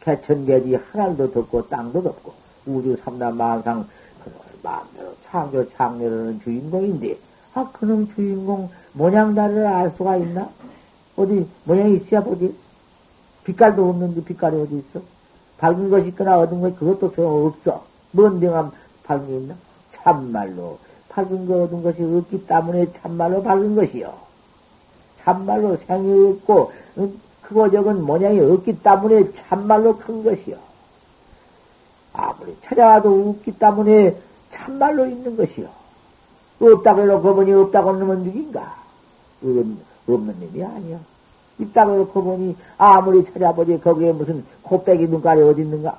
개천개지 0.00 0.74
하늘도 0.74 1.32
덥고 1.32 1.68
땅도 1.68 2.02
덥고 2.02 2.32
우주 2.66 2.96
삼남 3.02 3.36
만상 3.36 3.86
그걸 4.22 4.40
마음대로 4.62 5.14
창조 5.26 5.68
창조하는 5.72 6.40
주인공인데 6.40 7.18
아 7.54 7.68
그놈 7.72 8.12
주인공 8.14 8.70
모양 8.92 9.34
다리를 9.34 9.66
알 9.66 9.90
수가 9.96 10.16
있나? 10.18 10.48
어디 11.16 11.46
모양이 11.64 11.96
있어야 11.96 12.22
보지. 12.22 12.54
빛깔도 13.44 13.88
없는데 13.88 14.24
빛깔이 14.24 14.60
어디 14.60 14.78
있어? 14.78 15.00
밝은 15.58 15.90
것이 15.90 16.08
있거나 16.08 16.38
얻은 16.38 16.60
것이 16.60 16.76
그것도 16.76 17.10
소용없어. 17.10 17.84
뭔 18.12 18.40
명함 18.40 18.70
밝은 19.04 19.26
게 19.26 19.36
있나? 19.36 19.54
참말로 19.94 20.78
밝은 21.10 21.46
거 21.46 21.64
얻은 21.64 21.82
것이 21.82 22.02
없기 22.02 22.46
때문에 22.46 22.92
참말로 22.92 23.42
밝은 23.42 23.74
것이요. 23.76 24.12
참말로 25.22 25.76
생이 25.76 26.32
없고 26.32 26.72
크고 27.42 27.70
적은 27.70 28.04
모양이 28.04 28.40
없기 28.40 28.80
때문에 28.82 29.32
참말로 29.34 29.98
큰 29.98 30.22
것이요. 30.22 30.56
아무리 32.12 32.56
찾아와도 32.62 33.30
없기 33.30 33.58
때문에 33.58 34.16
참말로 34.52 35.06
있는 35.06 35.36
것이요. 35.36 35.68
없다고 36.60 37.02
해놓고 37.02 37.34
보니 37.34 37.52
없다고 37.52 37.90
하면 37.90 38.22
누인가? 38.24 38.76
없는 39.42 40.40
놈이 40.40 40.64
아니야. 40.64 40.98
있다고 41.60 41.96
놓고 41.96 42.22
보니 42.22 42.56
아무리 42.78 43.24
찾아보지 43.24 43.80
거기에 43.80 44.12
무슨 44.12 44.44
코빼기 44.62 45.06
눈깔이 45.08 45.42
어디 45.42 45.62
있는가? 45.62 45.98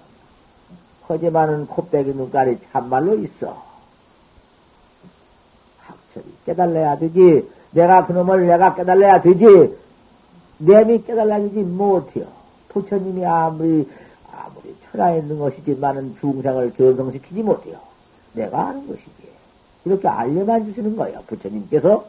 하지만은 1.07 1.67
코빼기 1.67 2.13
눈깔이 2.13 2.57
참말로 2.71 3.15
있어. 3.15 3.61
확철이 5.79 6.25
깨달아야 6.45 6.97
되지. 6.99 7.49
내가 7.71 8.05
그놈을 8.05 8.47
내가 8.47 8.75
깨달아야 8.75 9.21
되지. 9.21 9.77
내이 10.57 11.03
깨달아야지 11.03 11.59
못해요. 11.63 12.25
부처님이 12.69 13.25
아무리 13.25 13.89
아무리 14.31 14.75
천하에 14.91 15.19
있는 15.19 15.39
것이지만은 15.39 16.15
중생을 16.19 16.73
견성시키지 16.73 17.43
못해요. 17.43 17.77
내가 18.33 18.67
아는 18.67 18.87
것이지. 18.87 19.11
이렇게 19.85 20.07
알려만 20.07 20.65
주시는 20.65 20.95
거예요. 20.95 21.21
부처님께서. 21.27 22.05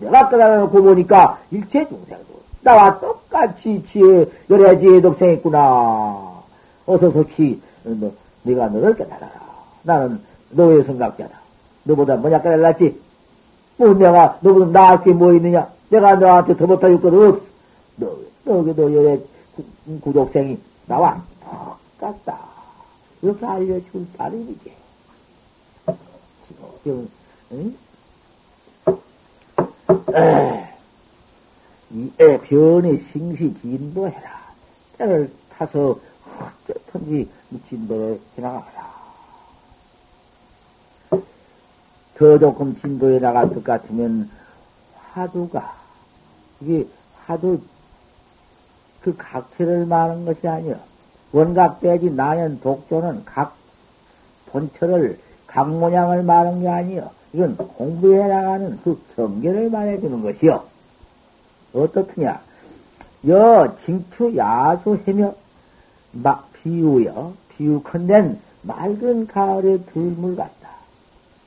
내가 0.00 0.28
깨달아놓고 0.28 0.82
보니까 0.82 1.40
일체 1.50 1.86
중생도 1.88 2.38
나와 2.62 2.98
똑같이 2.98 3.82
지혜, 3.90 4.26
열애 4.50 4.78
지혜 4.78 5.00
독생 5.00 5.32
있구나. 5.34 6.42
어서 6.86 7.10
속히, 7.10 7.60
너, 7.84 8.10
네가 8.42 8.68
너를 8.68 8.96
깨달아라. 8.96 9.30
나는 9.82 10.20
너의 10.50 10.84
생각자다. 10.84 11.38
너보다 11.84 12.16
뭐냐 12.16 12.42
깨달았지? 12.42 13.00
뭐 13.76 13.94
내가 13.94 14.38
너보다 14.40 14.66
나을 14.70 15.02
게뭐 15.02 15.34
있느냐? 15.34 15.68
내가 15.88 16.16
너한테 16.16 16.56
더 16.56 16.66
못할 16.66 17.00
것 17.00 17.12
없어. 17.12 17.44
너, 17.96 18.16
너도 18.44 18.94
열애 18.94 19.20
구독생이 20.00 20.58
나와 20.86 21.22
똑같다. 21.98 22.38
이렇게 23.22 23.46
알려줄 23.46 24.06
따름이지. 24.16 24.72
지금, 26.84 27.10
응? 27.52 27.74
이 29.88 30.77
애 32.20 32.38
변의 32.38 32.98
생시 33.12 33.54
진도해라. 33.60 34.38
때를 34.98 35.32
타서 35.50 35.98
어쨌든지 36.68 37.28
진도를 37.68 38.20
해나가라. 38.36 38.88
더 42.18 42.38
조금 42.38 42.74
진도에 42.80 43.20
나갈 43.20 43.48
것 43.48 43.62
같으면 43.62 44.28
화두가 45.12 45.72
이게 46.60 46.86
화두 47.24 47.60
그 49.00 49.16
각체를 49.16 49.86
말하는 49.86 50.24
것이 50.24 50.46
아니요. 50.46 50.78
원각 51.30 51.80
빼지 51.80 52.10
나연 52.10 52.60
독조는 52.60 53.24
각 53.24 53.54
본처를 54.46 55.20
각 55.46 55.70
모양을 55.70 56.24
말하는 56.24 56.60
게 56.60 56.68
아니요. 56.68 57.10
이건 57.32 57.56
공부해 57.56 58.26
나가는 58.26 58.78
그 58.82 59.00
경계를 59.14 59.70
말해주는 59.70 60.22
것이요. 60.22 60.64
어떻느냐? 61.72 62.40
여 63.28 63.76
징추 63.84 64.36
야수 64.36 64.98
해며 65.06 65.34
막 66.12 66.50
비유여 66.52 67.34
비유컨댄 67.50 68.38
맑은 68.62 69.26
가을의 69.26 69.84
들물 69.86 70.36
같다. 70.36 70.70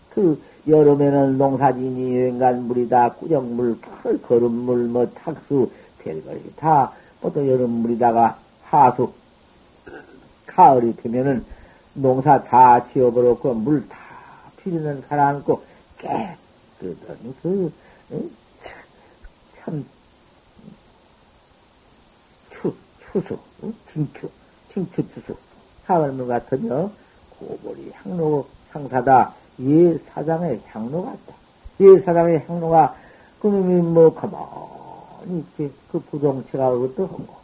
그 0.10 0.41
여름에는 0.67 1.38
농사진이 1.38 2.15
여행간 2.15 2.63
물이다 2.67 3.13
꾸정물, 3.13 3.79
걸음물, 4.21 4.88
뭐 4.88 5.07
탁수 5.07 5.71
별것이 5.99 6.55
다 6.55 6.91
보통 7.19 7.47
여름물이다가 7.47 8.38
하수 8.63 9.12
가을이 10.45 10.95
되면은 10.97 11.43
농사 11.93 12.43
다 12.43 12.86
지어버렸고 12.91 13.53
물 13.53 13.88
다 13.88 13.97
피리는 14.63 15.01
가라앉고 15.07 15.62
깨끗한 15.97 16.38
그 17.41 17.71
응? 18.12 18.31
참 19.60 19.86
추, 23.12 23.21
추수, 23.21 23.38
응? 23.63 23.74
징추, 23.91 24.30
징추 24.71 25.04
추수 25.13 25.36
가을물 25.86 26.28
같으며 26.28 26.89
고보리 27.38 27.91
향로 27.93 28.47
상사다 28.71 29.34
예 29.60 29.97
사장의 29.97 30.62
향로 30.67 31.06
같다. 31.06 31.36
예 31.82 32.00
사장의 32.00 32.45
향로가 32.47 32.95
그놈이 33.41 33.82
뭐 33.82 34.13
가만히 34.13 35.39
있지 35.39 35.74
그 35.91 36.00
부동체가 36.00 36.71
그것도 36.71 37.08
한거 37.08 37.41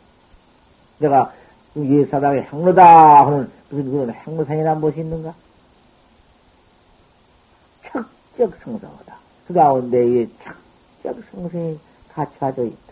내가 0.99 1.33
예 1.77 2.05
사장의 2.05 2.45
향로다 2.45 3.25
하는 3.25 3.51
무슨 3.69 3.91
그런 3.91 4.09
향로상이나 4.09 4.75
무엇이 4.75 5.01
있는가? 5.01 5.33
척적 7.83 8.55
성성하다. 8.63 9.17
그 9.47 9.53
가운데에 9.53 10.27
척적 11.03 11.23
성성이 11.31 11.77
갖춰져 12.13 12.63
있다. 12.63 12.86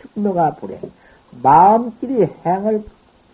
식노가 0.00 0.56
불행. 0.56 0.80
마음끼리 1.42 2.28
행을 2.44 2.84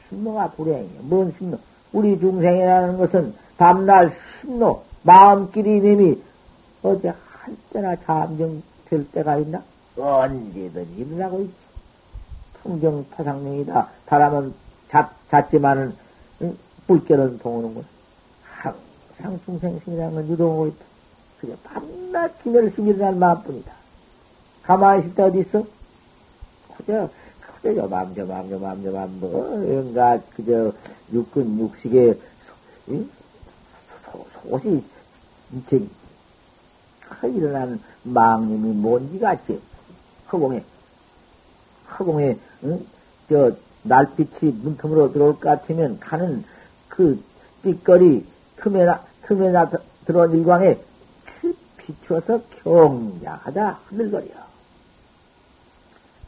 식노가 0.08 0.50
불행이에요. 0.52 1.02
뭔 1.02 1.32
식노? 1.36 1.58
우리 1.92 2.18
중생이라는 2.18 2.98
것은 2.98 3.34
밤낮 3.56 4.12
식노, 4.40 4.82
마음끼리 5.02 5.80
님이 5.80 6.22
어제 6.82 7.08
한 7.08 7.56
때나 7.72 7.96
잠정될 7.96 9.10
때가 9.12 9.38
있나? 9.38 9.62
언제든 9.96 10.96
일어나고 10.96 11.40
있지. 11.42 11.54
풍경 12.62 13.04
파상명이다. 13.10 13.88
바람은 14.06 14.52
잣, 14.88 15.10
잣지만은, 15.30 15.94
응? 16.42 16.56
불결은 16.86 17.38
동오는군. 17.38 17.84
항상 19.18 19.40
중생심이라는 19.44 20.14
건 20.14 20.28
유동하고 20.28 20.66
있다. 20.66 20.84
그저 21.40 21.54
밤낮 21.64 22.42
기멸심 22.42 22.88
일어난 22.88 23.18
마음뿐이다. 23.18 23.72
가만히 24.62 25.00
있을 25.02 25.14
때 25.14 25.22
어디 25.22 25.40
있어? 25.40 25.64
그저, 26.86 27.10
그저 27.40 27.76
요맘, 27.76 28.14
저맘, 28.14 28.50
요맘, 28.50 28.84
요맘, 28.84 29.20
뭐, 29.20 29.30
뭔가, 29.58 30.20
그저, 30.36 30.72
육근, 31.12 31.58
육식에, 31.58 32.18
응? 32.90 33.10
소, 34.48 34.58
시 34.60 34.82
이제, 35.52 35.84
일어난 37.24 37.80
망님이 38.04 38.70
뭔지 38.70 39.18
같이, 39.18 39.60
허공에, 40.32 40.62
허공에, 41.98 42.38
응? 42.64 42.86
저, 43.28 43.50
날빛이 43.82 44.52
문틈으로 44.52 45.12
들어올 45.12 45.34
것 45.34 45.40
같으면 45.40 45.98
가는 45.98 46.44
그 46.88 47.20
빛거리 47.62 48.24
틈에, 48.56 48.84
나, 48.84 49.04
틈에 49.22 49.50
나, 49.50 49.68
들어온 50.04 50.32
일광에 50.32 50.78
그 51.40 51.56
비추어서 51.76 52.42
경량하다 52.62 53.80
흔들거려. 53.86 54.45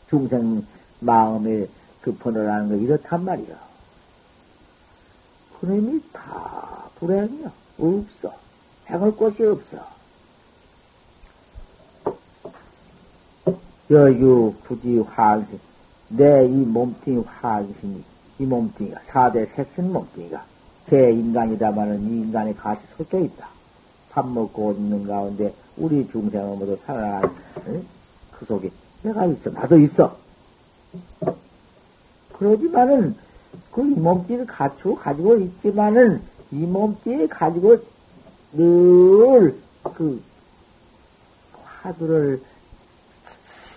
중생 0.09 0.65
마음의 1.01 1.69
그 2.01 2.15
번호라는 2.17 2.69
거 2.69 2.75
이렇단 2.77 3.25
말이야. 3.25 3.57
그놈이 5.61 6.03
다 6.13 6.89
불행이야. 6.97 7.53
없어. 7.79 8.33
행할 8.89 9.11
곳이 9.13 9.45
없어. 9.45 9.99
여유 13.91 14.55
굳이 14.67 14.99
환생. 14.99 15.59
내이 16.09 16.49
몸뚱이 16.49 17.23
환생이, 17.27 18.03
이 18.39 18.47
몸뚱이가, 18.47 19.01
사대 19.07 19.45
색신 19.45 19.93
몸뚱이가, 19.93 20.43
제 20.89 21.13
인간이다마는 21.13 22.03
이 22.03 22.21
인간에 22.21 22.55
같이 22.55 22.81
섞여 22.97 23.19
있다. 23.19 23.49
밥 24.11 24.27
먹고 24.27 24.73
있는 24.73 25.07
가운데 25.07 25.55
우리 25.77 26.09
중생은 26.11 26.59
모두 26.59 26.79
살아난 26.85 27.31
응? 27.67 27.87
그 28.33 28.47
속에 28.47 28.71
내가 29.03 29.27
있어. 29.27 29.51
나도 29.51 29.79
있어. 29.79 30.17
그러지만은 32.33 33.17
그 33.73 33.81
몸뚱이를 33.81 34.47
갖추고 34.47 34.97
가지고 34.97 35.37
있지만은 35.37 36.23
이 36.51 36.57
몸뚱이 36.67 37.29
가지고 37.29 37.77
늘 38.53 39.69
그 39.95 40.21
화두를 41.83 42.41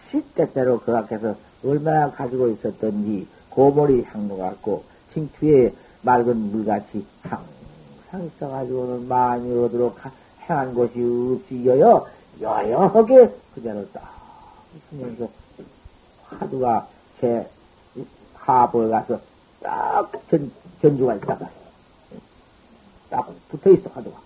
시때때로 0.09 0.79
그 0.79 0.95
앞에서 0.95 1.35
얼마나 1.63 2.11
가지고 2.11 2.49
있었던지 2.49 3.27
고모리 3.49 4.03
향로 4.03 4.37
같고 4.37 4.83
칭추에 5.13 5.73
맑은 6.01 6.35
물같이 6.51 7.05
항상 7.21 8.25
있어가지고는 8.25 9.07
많이 9.07 9.51
오도록 9.51 9.97
행한 10.41 10.73
것이 10.73 10.93
없이 10.99 11.65
여여 11.65 12.05
여여하게 12.41 13.33
그대로 13.53 13.87
딱 13.91 14.20
있으면서 14.75 15.29
화두가 16.25 16.87
제 17.19 17.47
하보에 18.35 18.89
가서 18.89 19.19
딱 19.61 20.11
전, 20.29 20.51
전주가 20.81 21.15
있다가 21.15 21.49
딱 23.09 23.29
붙어 23.49 23.69
있어 23.71 23.89
화두가. 23.93 24.17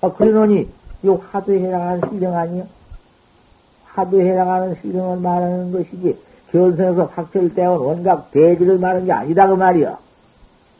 아, 0.00 0.12
그러노니 0.12 0.68
이 1.02 1.08
화두에 1.08 1.62
해당하는 1.62 2.08
실령 2.08 2.36
아니요? 2.36 2.66
화두에 3.84 4.30
해당하는 4.30 4.74
실령을 4.80 5.18
말하는 5.18 5.72
것이지 5.72 6.18
견성에서 6.50 7.06
확철되온 7.06 7.78
원각 7.78 8.30
대지를 8.30 8.78
말하는 8.78 9.06
게 9.06 9.12
아니다 9.12 9.46
그 9.48 9.54
말이요. 9.54 9.98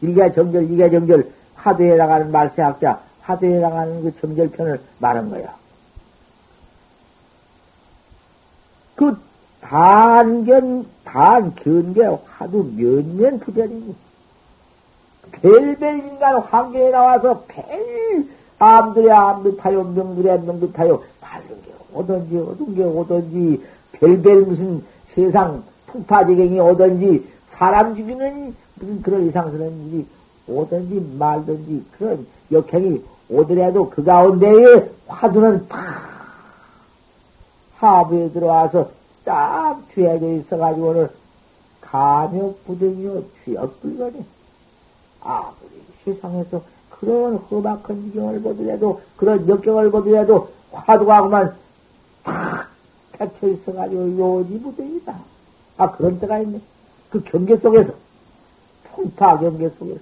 이게 0.01 0.31
정절, 0.31 0.71
이게 0.71 0.89
정절, 0.89 1.31
화두에 1.55 1.93
해당하는 1.93 2.31
말세학자, 2.31 3.01
화두에 3.21 3.57
해당하는 3.57 4.03
그 4.03 4.19
정절편을 4.19 4.81
말한 4.99 5.29
거야. 5.29 5.62
그 8.95 9.17
단견, 9.61 10.85
단견계 11.03 12.05
화두 12.25 12.69
몇년 12.75 13.39
부전이니. 13.39 13.95
별별 15.31 15.99
인간 15.99 16.37
환경에 16.37 16.89
나와서 16.91 17.43
별 17.47 17.65
암들의 18.59 19.11
암듯하요, 19.11 19.83
명들의 19.83 20.41
명듯하요, 20.41 21.01
밝은 21.21 21.47
게 21.47 21.73
오든지, 21.93 22.37
어두운 22.37 22.75
게 22.75 22.83
오든지, 22.83 23.63
별별 23.93 24.41
무슨 24.43 24.83
세상 25.13 25.63
풍파지경이 25.87 26.59
오든지, 26.59 27.27
사람 27.51 27.95
죽이는 27.95 28.55
무슨 28.75 29.01
그런 29.01 29.27
이상스러운 29.27 29.87
일이 29.87 30.05
오든지 30.47 31.15
말든지 31.17 31.85
그런 31.97 32.25
역행이 32.51 33.01
오더라도 33.29 33.89
그 33.89 34.03
가운데에 34.03 34.89
화두는 35.07 35.67
탁 35.67 36.12
하부에 37.83 38.31
들어와서 38.31 38.89
딱 39.23 39.81
뒤에져 39.89 40.27
있어가지고는 40.33 41.09
감욕 41.81 42.63
부등이요 42.65 43.23
쥐역 43.43 43.81
불거니 43.81 44.25
아무리 45.21 45.83
세상에서 46.03 46.61
그런 46.89 47.35
험악한 47.35 48.11
지경을 48.11 48.41
보더라도 48.41 49.01
그런 49.17 49.47
역경을 49.47 49.91
보더라도 49.91 50.49
화두가 50.71 51.21
그만 51.23 51.55
탁 52.23 52.67
닫혀 53.17 53.47
있어가지고 53.49 54.17
요지 54.17 54.59
부등이다. 54.61 55.15
아 55.77 55.91
그런 55.91 56.19
때가 56.19 56.39
있네. 56.39 56.61
그 57.09 57.23
경계 57.23 57.57
속에서 57.57 57.93
풍파 58.83 59.39
경계 59.39 59.69
속에서 59.69 60.01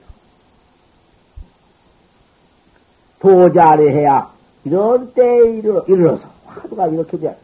도자를 3.19 3.91
해야 3.91 4.31
이런 4.63 5.13
때에 5.13 5.57
이르, 5.57 5.83
이르러서 5.87 6.27
화두가 6.45 6.87
이렇게 6.87 7.17
돼. 7.19 7.37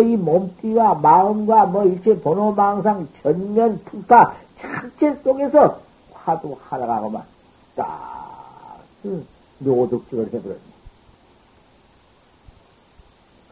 이 0.00 0.16
몸띠와 0.16 0.94
마음과 0.94 1.66
뭐 1.66 1.84
일체 1.84 2.20
번호망상 2.20 3.08
전면 3.22 3.80
풍파 3.84 4.34
장체 4.58 5.14
속에서 5.16 5.80
화두 6.12 6.56
하나가 6.68 7.00
그만 7.00 7.22
딱 7.76 8.78
노득적을 9.58 10.26
해버렸네. 10.26 10.74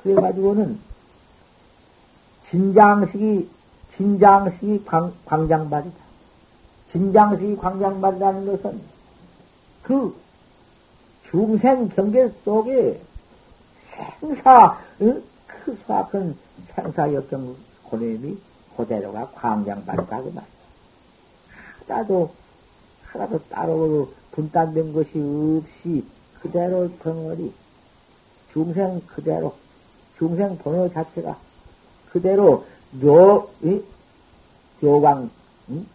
그래가지고는 0.03 0.79
진장식이 2.49 3.49
진장식이 3.97 4.85
광, 4.85 5.13
광장발이다. 5.25 5.97
진장식이 6.93 7.57
광장발이라는 7.57 8.47
것은 8.47 8.81
그 9.83 10.15
중생 11.31 11.89
경계 11.89 12.29
속에 12.45 13.01
생사, 14.21 14.79
응? 15.01 15.23
그 15.65 15.77
수학은 15.85 16.37
생사 16.75 17.13
역경 17.13 17.57
고뇌이 17.85 18.39
그대로가 18.77 19.31
광장발이다. 19.31 20.23
그 20.23 20.29
말이야. 20.29 20.53
하나도, 21.87 22.33
하나도 23.05 23.39
따로 23.49 24.13
분단된 24.33 24.93
것이 24.93 25.11
없이 25.19 26.05
그대로 26.41 26.91
덩어리, 26.99 27.53
중생 28.53 29.01
그대로, 29.07 29.55
중생 30.19 30.57
번호 30.59 30.91
자체가 30.91 31.37
그대로 32.11 32.65
묘, 32.93 33.49
이? 33.63 33.83
묘광, 34.81 35.31
응? 35.71 35.87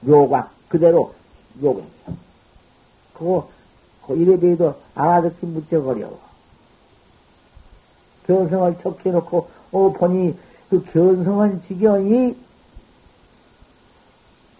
묘광, 0.00 0.48
그대로 0.68 1.14
묘광. 1.54 1.86
그거, 3.14 3.48
그 4.06 4.16
이래봬도 4.16 4.74
알아듣기 4.94 5.46
무척 5.46 5.86
어려워. 5.86 6.29
견성을 8.26 8.78
척해 8.78 9.10
놓고, 9.10 9.48
어, 9.72 9.92
보니 9.92 10.36
그 10.68 10.84
견성은 10.84 11.62
지경이 11.62 12.36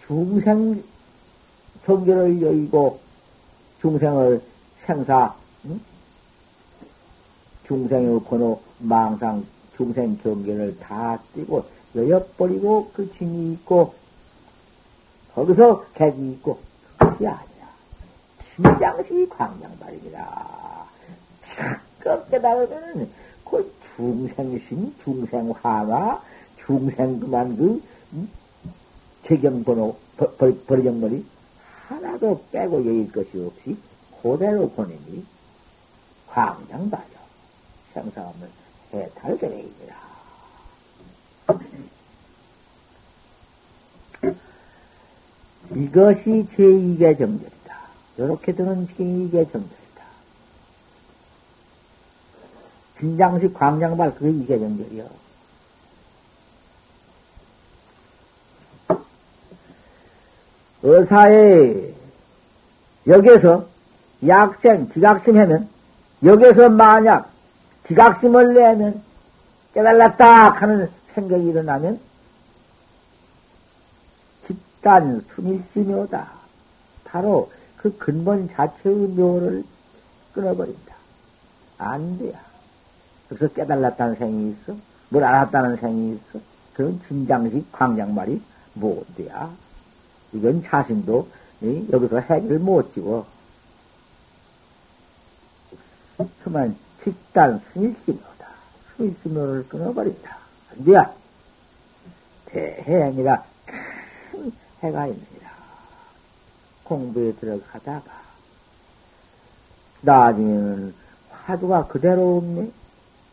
중생 0.05 0.83
경계를 1.85 2.41
여의고 2.41 2.99
중생을 3.81 4.41
생사, 4.85 5.33
응? 5.65 5.79
중생의 7.65 8.19
번호, 8.25 8.59
망상, 8.79 9.45
중생 9.77 10.17
경계를 10.17 10.77
다 10.79 11.17
띄고 11.33 11.65
여여버리고 11.95 12.91
그 12.93 13.11
진이 13.13 13.53
있고 13.53 13.93
거기서 15.33 15.85
객이 15.93 16.31
있고 16.33 16.59
그것이 16.97 17.27
아니야. 17.27 17.69
심장식이 18.55 19.29
광장발입니다. 19.29 20.85
자꾸 21.55 22.29
깨달으면 22.29 23.09
그 23.51 23.71
중생심, 23.95 24.95
중생화가, 25.03 26.23
중생 26.65 27.19
그만 27.19 27.55
그 27.57 27.83
재경번호, 29.25 29.97
버리정머리 30.67 31.25
하나도 31.87 32.45
빼고 32.51 32.79
여길 32.79 33.11
것이 33.11 33.29
없이 33.45 33.77
그대로 34.21 34.69
보내니 34.69 35.25
광장발이요. 36.27 37.19
생사 37.93 38.21
없는 38.21 38.47
해탈계획입니다. 38.93 39.95
이것이 45.75 46.47
제2계 46.55 47.17
정절이다. 47.17 47.81
이렇게 48.17 48.53
드는 48.53 48.87
게 48.87 48.93
2계 49.03 49.51
정절이다. 49.51 50.05
진장식 53.01 53.55
광장발 53.55 54.13
그게 54.13 54.31
2계 54.31 54.59
정절이요. 54.59 55.09
의사에 60.83 61.93
여기서 63.07 63.65
약생, 64.27 64.91
지각심 64.91 65.37
하면 65.39 65.67
여기서 66.23 66.69
만약 66.69 67.31
지각심을 67.87 68.53
내면 68.53 69.01
깨달았다 69.73 70.51
하는 70.51 70.91
생각이 71.15 71.43
일어나면 71.43 71.99
집단 74.45 75.25
순일지묘다. 75.33 76.29
바로 77.05 77.51
그 77.77 77.97
근본 77.97 78.47
자체의 78.49 79.07
묘를 79.07 79.63
끊어버린다. 80.33 80.95
안 81.79 82.19
돼야. 82.19 82.50
그래서 83.31 83.47
깨달았다는 83.53 84.15
생이 84.15 84.51
있어? 84.51 84.75
뭘 85.07 85.23
알았다는 85.23 85.77
생이 85.77 86.15
있어? 86.15 86.43
그런 86.73 86.99
진장식 87.07 87.71
광장말이 87.71 88.41
못 88.73 89.05
돼야. 89.15 89.49
이건 90.33 90.61
자신도 90.61 91.29
여기서 91.93 92.19
해결 92.19 92.59
못 92.59 92.93
지고. 92.93 93.25
그만 96.43 96.75
집단 97.01 97.61
순일지묘다. 97.71 98.47
순일지묘를 98.97 99.69
끊어버린다. 99.69 100.37
안 100.71 100.83
돼야. 100.83 101.13
대해 102.47 103.03
아니라 103.03 103.45
큰 103.65 104.51
해가 104.83 105.07
있습니다. 105.07 105.51
공부에 106.83 107.31
들어가다가 107.35 108.11
나중에는 110.01 110.93
화두가 111.29 111.87
그대로 111.87 112.37
없네. 112.37 112.80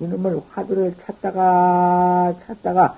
이놈을 0.01 0.41
화두를 0.53 0.95
찾다가 1.05 2.35
찾다가 2.47 2.97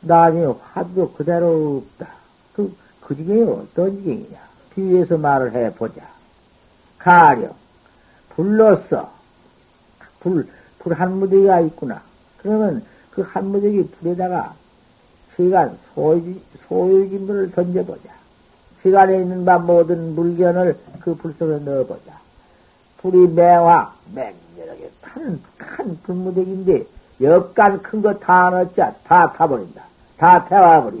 나중에 0.00 0.46
화두도 0.46 1.12
그대로 1.12 1.82
없다. 1.98 2.08
그, 2.54 2.74
그 3.00 3.16
지경이 3.16 3.42
어떤 3.42 3.96
지경이냐. 3.96 4.38
비유해서 4.74 5.18
말을 5.18 5.52
해보자. 5.54 6.02
가령, 6.98 7.52
불로써, 8.30 9.12
불, 10.20 10.48
불 10.78 10.92
한 10.94 11.14
무더기가 11.18 11.60
있구나. 11.60 12.02
그러면 12.38 12.84
그 13.10 13.22
한 13.22 13.46
무더기 13.46 13.88
불에다가 13.88 14.54
시간, 15.36 15.76
소유, 15.94 16.34
소유진물을 16.68 17.52
던져보자. 17.52 18.10
시간에 18.82 19.18
있는 19.20 19.44
바 19.44 19.58
모든 19.58 20.14
물건을 20.14 20.76
그 21.00 21.14
불 21.16 21.34
속에 21.38 21.58
넣어보자. 21.64 22.18
불이 22.98 23.28
맹화, 23.34 23.94
맹렬하게 24.14 24.90
큰, 25.14 25.40
큰 25.56 25.98
불무더기인데, 26.02 26.86
역간 27.20 27.82
큰 27.82 28.02
거 28.02 28.12
다 28.18 28.50
넣자. 28.50 28.94
다 29.04 29.32
타버린다. 29.32 29.82
다 30.16 30.44
태워버려. 30.46 30.98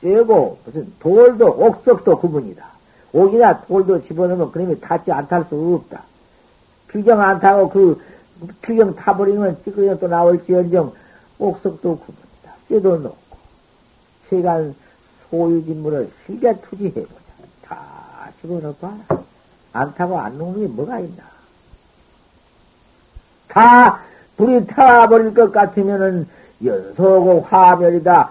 쇠고, 0.00 0.58
무슨 0.64 0.92
돌도, 1.00 1.46
옥석도 1.46 2.18
구분이다. 2.20 2.64
옥이나 3.12 3.62
돌도 3.62 4.06
집어넣으면 4.06 4.52
그놈이 4.52 4.80
탔지 4.80 5.10
안 5.10 5.26
탈 5.26 5.44
수 5.48 5.56
없다. 5.56 6.02
필경 6.88 7.20
안 7.20 7.40
타고 7.40 7.68
그 7.68 8.00
필경 8.62 8.94
타버리면 8.94 9.62
찌그러져 9.64 9.98
또 9.98 10.08
나올지언정 10.08 10.92
옥석도 11.38 11.98
구분이다. 11.98 12.52
쇠도 12.68 12.98
넣고. 12.98 13.16
세간 14.28 14.74
소유진물을 15.30 16.10
실제 16.26 16.54
투지해보자. 16.60 17.14
다 17.62 18.30
집어넣어봐라. 18.40 19.24
안 19.72 19.94
타고 19.94 20.18
안 20.20 20.36
녹는 20.38 20.60
게 20.60 20.66
뭐가 20.72 21.00
있나. 21.00 21.24
다 23.48 24.00
불이 24.36 24.66
타버릴 24.66 25.34
것 25.34 25.50
같으면은 25.50 26.26
연소고 26.64 27.42
화멸이다. 27.42 28.30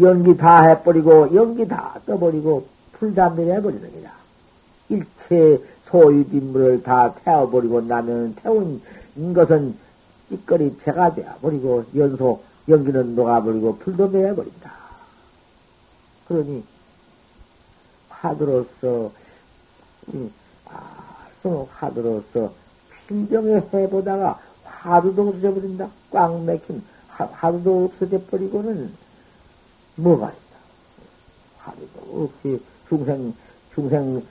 연기 0.00 0.36
다 0.36 0.62
해버리고 0.62 1.34
연기 1.34 1.66
다 1.66 1.94
떠버리고 2.06 2.66
풀담배해버리는 2.92 3.92
기다. 3.92 4.12
일체 4.88 5.62
소유진물을 5.86 6.82
다 6.82 7.14
태워버리고 7.24 7.82
나면 7.82 8.34
태운 8.36 8.80
것은 9.34 9.74
찌꺼리 10.28 10.76
채가 10.84 11.14
되어버리고 11.14 11.84
연소 11.96 12.40
연기는 12.68 13.14
녹아버리고 13.14 13.78
불도 13.78 14.08
매어버린다. 14.08 14.70
그러니 16.28 16.62
화두로서 18.10 19.10
아, 20.66 21.26
화두로서 21.70 22.52
필경에 23.06 23.62
해보다가 23.72 24.38
화두도 24.80 25.28
없어져 25.28 25.54
버린다. 25.54 25.88
꽉 26.10 26.40
막힌 26.44 26.82
화두도 27.08 27.84
없어져 27.86 28.20
버리고는 28.30 28.92
뭐가 29.96 30.30
있다. 30.30 30.38
화두도 31.58 32.24
없이 32.24 32.62
중생 32.88 33.34
중생 33.74 34.22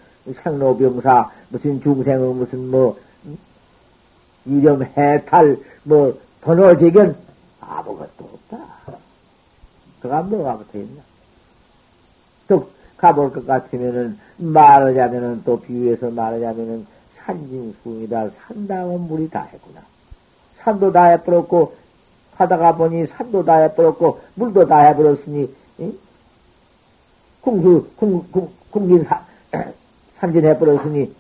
생로병사 0.44 1.32
무슨 1.50 1.82
중생의 1.82 2.34
무슨 2.34 2.72
뭐 2.72 2.98
이념 4.46 4.84
해탈 4.84 5.58
뭐 5.84 6.20
번호재견 6.42 7.16
아무것도 7.60 8.24
없다. 8.26 8.66
그가 10.02 10.22
뭐가 10.22 10.58
붙어 10.58 10.78
있나? 10.80 11.02
또 12.48 12.70
가볼 12.96 13.34
것 13.34 13.46
같으면은 13.46 14.18
말하자면은 14.38 15.44
또 15.44 15.60
비유해서 15.60 16.10
말하자면은 16.10 16.88
산진수이다. 17.16 18.30
산다운 18.30 19.08
물이 19.08 19.30
다 19.30 19.44
했구나. 19.52 19.82
산도 20.68 20.92
다 20.92 21.06
해버렸고 21.06 21.74
하다가 22.36 22.76
보니 22.76 23.08
산도 23.08 23.46
다 23.46 23.56
해버렸고 23.56 24.20
물도 24.36 24.68
다 24.68 24.80
해버렸으니 24.80 25.50
응? 25.80 25.98
궁수 27.40 27.88
궁, 27.96 28.22
궁, 28.30 28.50
궁진 28.70 29.04
사, 29.06 29.24
산진해버렸으니 30.20 31.16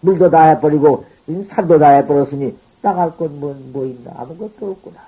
물도 0.00 0.30
다 0.30 0.50
해버리고 0.50 1.04
산도 1.48 1.80
다 1.80 1.88
해버렸으니 1.88 2.56
나갈 2.82 3.10
곳뭐 3.16 3.56
뭐 3.72 3.84
있나? 3.86 4.12
아무것도 4.14 4.70
없구나. 4.70 5.00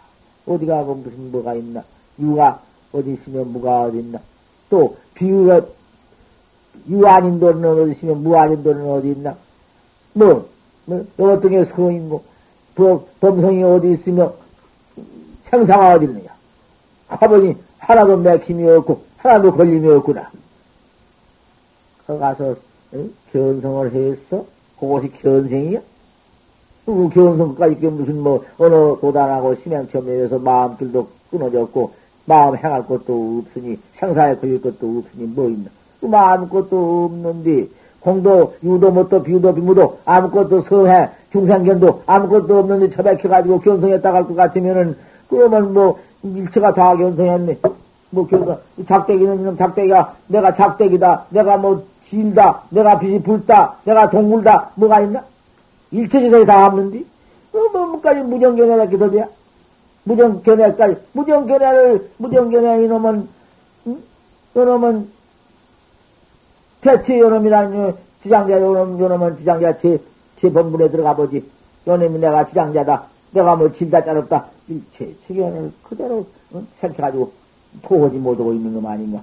어디 0.47 0.67
가고 0.67 0.95
무슨 0.97 1.31
뭐가 1.31 1.55
있나? 1.55 1.85
유가 2.19 2.61
어디 2.91 3.13
있으면 3.13 3.53
무가 3.53 3.83
어디 3.83 3.99
있나? 3.99 4.19
또 4.69 4.97
비유가 5.15 5.61
유아닌 6.89 7.39
돈은 7.39 7.83
어디 7.83 7.93
있으면 7.93 8.23
무아닌 8.23 8.65
돈은 8.65 8.91
어디 8.91 9.11
있나? 9.13 9.37
뭐, 10.15 10.49
뭐 10.87 11.33
어떤 11.33 11.51
게 11.51 11.65
서인고 11.67 12.36
범성이 13.21 13.63
어디 13.63 13.93
있으며 13.93 14.33
생사가 15.51 15.95
어디 15.95 16.05
있느냐 16.05 16.29
가보니 17.09 17.57
하나도 17.79 18.19
맥힘이 18.19 18.69
없고 18.69 19.03
하나도 19.19 19.53
걸림이 19.53 19.89
없구나 19.89 20.31
거 22.07 22.19
가서 22.19 22.55
응? 22.95 23.13
견성을 23.33 23.93
했어? 23.93 24.45
그것이 24.79 25.13
견성이야? 25.13 25.81
그 26.85 27.09
견성까지 27.09 27.81
게 27.81 27.89
무슨 27.89 28.23
뭐 28.23 28.45
어느 28.59 29.01
도단하고 29.01 29.57
심양처에서 29.57 30.39
마음들도 30.39 31.09
끊어졌고 31.31 31.93
마음 32.27 32.57
행할 32.57 32.87
것도 32.87 33.43
없으니 33.43 33.79
생사에 33.95 34.37
걸릴 34.37 34.61
것도 34.61 34.99
없으니 34.99 35.27
뭐 35.27 35.49
있나? 35.49 35.69
그 36.01 36.09
아무것도 36.15 37.07
없는데 37.07 37.69
공도 38.11 38.55
유도 38.63 38.93
못도 38.93 39.25
비유도 39.25 39.53
비무도 39.53 39.99
아무것도 40.05 40.63
성해 40.63 41.11
중생견도 41.33 42.05
아무것도 42.07 42.59
없는데 42.61 42.91
처박혀가지고 42.95 43.61
견성했다 43.61 44.13
갈 44.13 44.23
것 44.29 44.37
같으면은 44.37 44.97
그러면 45.29 45.75
뭐 45.75 45.99
일체가 46.23 46.73
다 46.73 46.97
견성했네. 46.97 47.59
뭐 48.11 48.27
견성 48.29 48.59
작대기는 48.87 49.41
이놈 49.41 49.57
작대기가 49.57 50.15
내가 50.29 50.55
작대기다 50.55 51.27
내가 51.31 51.57
뭐 51.57 51.83
진다, 52.09 52.63
내가 52.71 53.01
빛이 53.01 53.21
불다, 53.21 53.75
내가 53.83 54.09
동물다, 54.09 54.71
뭐가 54.77 55.01
있나? 55.01 55.25
일체지성이 55.91 56.47
다 56.47 56.69
없는데? 56.69 57.01
어, 57.53 57.59
뭐, 57.73 57.87
뭐까지 57.87 58.21
무정견해라 58.21 58.87
기도돼야? 58.87 59.27
무정견해까지, 60.05 60.97
무정견해를, 61.13 62.09
무정견해 62.19 62.85
이놈은, 62.85 63.29
응? 63.89 64.03
이놈은, 64.55 65.11
대체 66.87 67.19
요놈이라는, 67.19 67.95
지장자 68.23 68.61
요놈, 68.61 69.01
요놈은 69.01 69.39
지장자 69.39 69.77
제, 69.79 70.01
제 70.39 70.49
본분에 70.49 70.89
들어가 70.89 71.17
보지. 71.17 71.45
요놈이 71.85 72.21
내가 72.21 72.47
지장자다. 72.47 73.05
내가 73.33 73.57
뭐 73.57 73.73
진다 73.73 74.05
짜롭다. 74.05 74.47
일체 74.69 75.13
체견을 75.27 75.73
그대로, 75.83 76.25
응? 76.55 76.65
생겨가지고, 76.79 77.33
토하지 77.83 78.17
못하고 78.19 78.53
있는 78.53 78.73
놈 78.73 78.87
아닌가? 78.87 79.21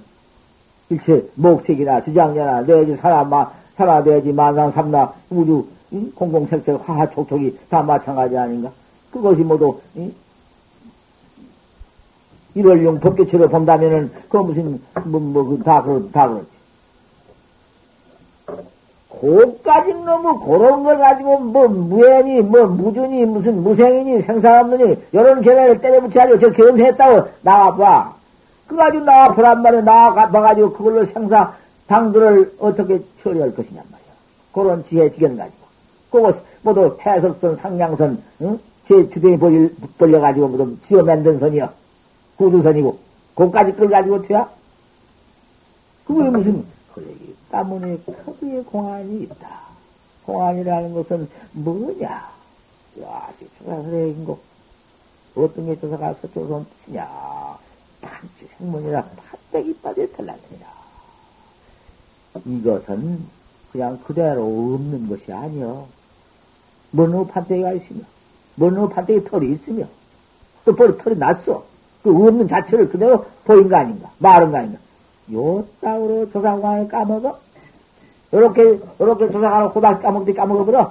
일체 0.90 1.26
목색이나 1.36 2.04
주장자나 2.04 2.66
내지 2.66 2.96
사람마 2.96 3.50
살아 3.76 4.04
내지 4.04 4.30
만상 4.32 4.70
삼나 4.70 5.14
우주 5.30 5.66
공공색색 6.14 6.86
화화촉촉이 6.86 7.58
다 7.70 7.82
마찬가지 7.82 8.36
아닌가? 8.36 8.70
그것이 9.10 9.42
모두 9.42 9.80
일월용 12.54 13.00
법계처럼 13.00 13.48
본다면은 13.48 14.12
그 14.28 14.36
무슨 14.36 14.78
뭐뭐다 15.04 15.82
그, 15.82 16.10
다 16.12 16.28
그렇지. 16.28 16.53
고까지 19.24 19.94
너무 20.04 20.38
그런 20.40 20.84
걸 20.84 20.98
가지고 20.98 21.38
뭐 21.38 21.66
무애니 21.66 22.42
뭐 22.42 22.66
무준이 22.66 23.24
무슨 23.24 23.62
무생이니 23.62 24.20
생사 24.20 24.60
없느니 24.60 24.98
이런 25.12 25.40
견해를 25.40 25.80
때려붙여가지고 25.80 26.38
저 26.40 26.52
견세했다고 26.52 27.28
나와봐. 27.40 28.14
그 28.66 28.76
가지고 28.76 29.04
나와 29.04 29.34
보란 29.34 29.62
말이야. 29.62 29.80
나와 29.80 30.12
봐가지고 30.28 30.72
그걸로 30.74 31.06
생사 31.06 31.54
당들을 31.86 32.56
어떻게 32.58 33.00
처리할 33.22 33.54
것이냔 33.54 33.76
말이야. 33.76 34.12
그런 34.52 34.84
지혜 34.84 35.10
지견 35.10 35.38
가지고. 35.38 35.64
그거 36.10 36.34
모두 36.60 36.96
해석선, 37.04 37.56
상냥선, 37.56 38.22
응? 38.42 38.58
제 38.86 39.08
벌려, 39.38 39.68
벌려가지고 39.96 40.48
모두 40.48 40.76
지어 40.86 41.02
만든 41.02 41.38
선이여. 41.38 41.70
구두선이고. 42.36 42.98
그까지 43.34 43.72
끌 43.72 43.88
가지고 43.88 44.22
어야 44.30 44.48
그게 46.06 46.28
무슨, 46.28 46.64
그러기 46.94 47.23
때문에 47.54 47.98
크게 47.98 48.62
공안이 48.62 49.22
있다. 49.22 49.60
공안이라는 50.26 50.92
것은 50.94 51.28
뭐냐? 51.52 52.08
야, 53.02 53.32
조사설인 53.58 54.24
거. 54.24 54.38
어떤 55.36 55.66
게 55.66 55.78
조사가 55.78 56.14
서 56.14 56.28
조선 56.32 56.66
뜻이냐? 56.66 57.08
판치 58.00 58.48
생문이라 58.58 59.04
팥대기 59.04 59.74
빠질 59.78 60.10
탈란이라. 60.12 60.74
이것은 62.44 63.24
그냥 63.70 63.98
그대로 64.02 64.42
없는 64.42 65.08
것이 65.08 65.32
아니여. 65.32 65.86
뭐너 66.90 67.24
판때기가 67.26 67.72
있으며, 67.72 68.00
뭐너 68.56 68.88
판때기 68.88 69.24
털이 69.24 69.52
있으며, 69.52 69.86
또 70.64 70.74
버리 70.74 70.96
털이 70.96 71.16
났어. 71.16 71.64
그 72.02 72.10
없는 72.10 72.46
자체를 72.46 72.88
그대로 72.88 73.24
보인 73.44 73.68
거 73.68 73.76
아닌가? 73.76 74.10
말은 74.18 74.50
거 74.50 74.58
아닌가? 74.58 74.83
요 75.32 75.66
땅으로 75.80 76.30
조상관을 76.30 76.88
까먹어? 76.88 77.38
요렇게, 78.32 78.80
요렇게 79.00 79.26
조상관을 79.30 79.68
호박 79.68 80.02
까먹듯이 80.02 80.36
까먹어버려? 80.36 80.90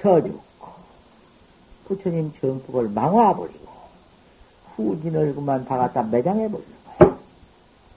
쳐주고, 0.00 0.40
부처님 1.88 2.32
정법을 2.40 2.90
망화버리고, 2.90 3.66
후진을 4.76 5.34
그만 5.34 5.64
다 5.64 5.76
갖다 5.76 6.02
매장해버리는 6.02 6.72
거야. 6.98 7.18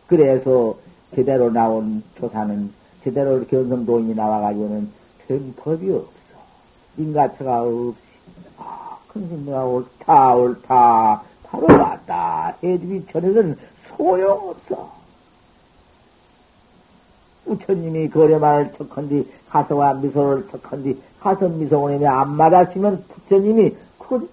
그래서 0.07 0.75
제대로 1.13 1.51
나온 1.51 2.01
조사는 2.17 2.71
제대로 3.03 3.45
견성도인이 3.45 4.15
나와가지고는 4.15 4.89
된 5.27 5.53
법이 5.55 5.91
없어. 5.91 6.09
인가처가 6.97 7.61
없이, 7.63 7.95
아, 8.57 8.97
큰신내가 9.09 9.63
옳다, 9.65 10.35
옳다, 10.35 11.23
바로 11.49 11.65
왔다. 11.67 12.55
해주기 12.63 13.05
전에는 13.07 13.57
소용없어. 13.87 14.99
부처님이 17.45 18.09
거래말을 18.09 18.73
척한뒤 18.73 19.27
가서와 19.49 19.95
미소를 19.95 20.47
척한뒤 20.51 21.01
가서 21.19 21.49
미소원님이 21.49 22.05
안 22.07 22.35
맞았으면 22.35 23.03
부처님이 23.07 23.75
그 23.97 24.29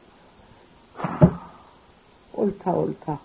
옳다, 2.34 2.72
옳다. 2.72 3.18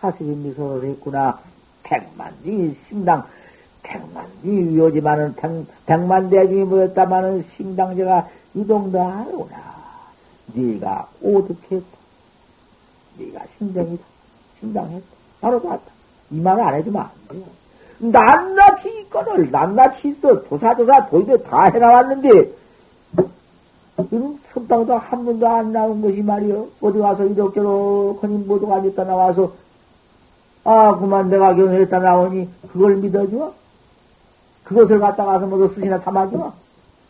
가슴이 0.00 0.34
미소를 0.36 0.88
했구나. 0.90 1.38
백만디 1.84 2.76
심당, 2.88 3.24
백만디 3.82 4.76
요지만은 4.76 5.34
백, 5.36 5.66
백만 5.86 6.28
대중이 6.28 6.64
모였다마는 6.64 7.44
심당제가 7.56 8.28
이동도 8.54 9.00
하구나. 9.00 9.56
네가 10.54 11.08
오득했다. 11.22 11.98
네가 13.18 13.40
심정이다. 13.58 14.04
심당했다. 14.60 15.06
바로 15.40 15.60
봤다. 15.60 15.82
이 16.30 16.40
말을 16.40 16.62
안 16.62 16.74
해주면 16.74 17.02
안 17.02 17.10
돼요. 17.28 17.42
낱낱이 17.98 19.00
이거를 19.00 19.50
낱낱이 19.50 20.08
있어. 20.08 20.42
조사조사 20.44 21.08
도입에 21.08 21.42
다 21.42 21.64
해나왔는데 21.64 22.52
이런 24.10 24.38
선방도 24.52 24.96
한 24.96 25.24
번도 25.24 25.48
안 25.48 25.72
나온 25.72 26.00
것이 26.00 26.22
말이요. 26.22 26.68
어디 26.80 26.98
가서 26.98 27.24
이렇게로 27.24 28.18
허니 28.22 28.38
모두가 28.44 28.76
앉았다 28.76 29.04
나와서 29.04 29.52
아 30.64 30.96
그만 30.96 31.28
내가 31.28 31.54
견성했다 31.54 31.98
나오니 31.98 32.48
그걸 32.72 32.96
믿어줘? 32.96 33.52
그것을 34.64 35.00
갖다 35.00 35.24
가서 35.24 35.46
모두 35.46 35.68
스시나 35.74 35.98
삼아줘? 35.98 36.52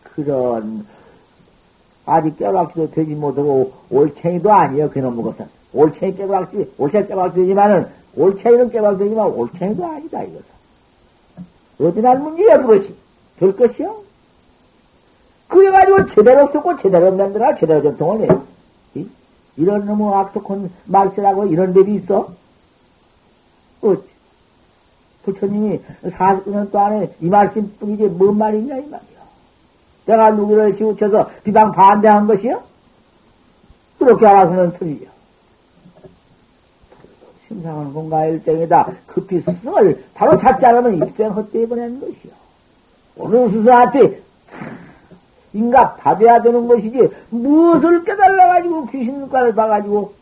그런 0.03 0.87
아직 2.07 2.39
깨박지도 2.39 2.91
되지 2.93 3.15
못하고 3.15 3.73
올챙이도 3.91 4.51
아니에요. 4.51 4.89
그놈 4.89 5.21
것은. 5.21 5.58
올챙이 5.79 6.17
깨박지, 6.17 6.75
올챙이 6.77 7.07
깨박지 7.07 7.37
되지만은 7.37 7.87
올챙이는 8.17 8.71
깨박지 8.71 8.99
되지만 8.99 9.27
올챙이도 9.27 9.85
아니다 9.87 10.23
이것은. 10.25 10.45
어디 11.81 12.03
날 12.03 12.19
문제야 12.19 12.59
그것이. 12.59 12.95
될 13.39 13.57
것이요? 13.57 14.03
그래가지고 15.47 16.07
제대로 16.07 16.49
쓰고 16.49 16.77
제대로 16.79 17.15
만들어 17.15 17.55
제대로 17.55 17.83
전통을 17.83 18.29
해. 18.29 19.05
이런 19.57 19.87
놈의 19.87 20.15
악독한 20.15 20.71
말쓰라고 20.87 21.47
이런 21.47 21.73
법이 21.73 21.95
있어? 21.97 22.29
어찌? 23.81 24.03
부처님이 25.25 25.81
40년 26.05 26.71
동안에 26.73 27.13
이 27.21 27.29
말씀 27.29 27.73
뿐이지 27.79 28.05
뭔 28.09 28.37
말이냐 28.39 28.77
이 28.77 28.83
말이야. 28.83 29.19
내가 30.07 30.31
누구를 30.33 30.77
지우쳐서 30.77 31.31
비방 31.45 31.71
반대한 31.73 32.27
것이요? 32.27 32.63
그렇게 33.99 34.27
알아서는 34.27 34.73
틀려. 34.79 35.18
심상은 37.49 37.93
공가 37.95 38.27
일생이다. 38.27 38.93
급히 39.07 39.41
스승을 39.41 40.05
바로 40.15 40.37
찾지 40.39 40.65
않으면 40.67 41.09
입생 41.09 41.31
헛되이 41.31 41.67
보내는 41.67 42.01
것이요. 42.01 42.33
오늘 43.17 43.51
스승한테 43.51 44.21
인가 45.55 45.95
받아야 45.95 46.41
되는 46.43 46.69
것이지 46.69 47.09
무엇을 47.31 48.05
깨달아가지고 48.05 48.87
귀신 48.87 49.21
눈깔을 49.21 49.55
봐가지고 49.55 50.13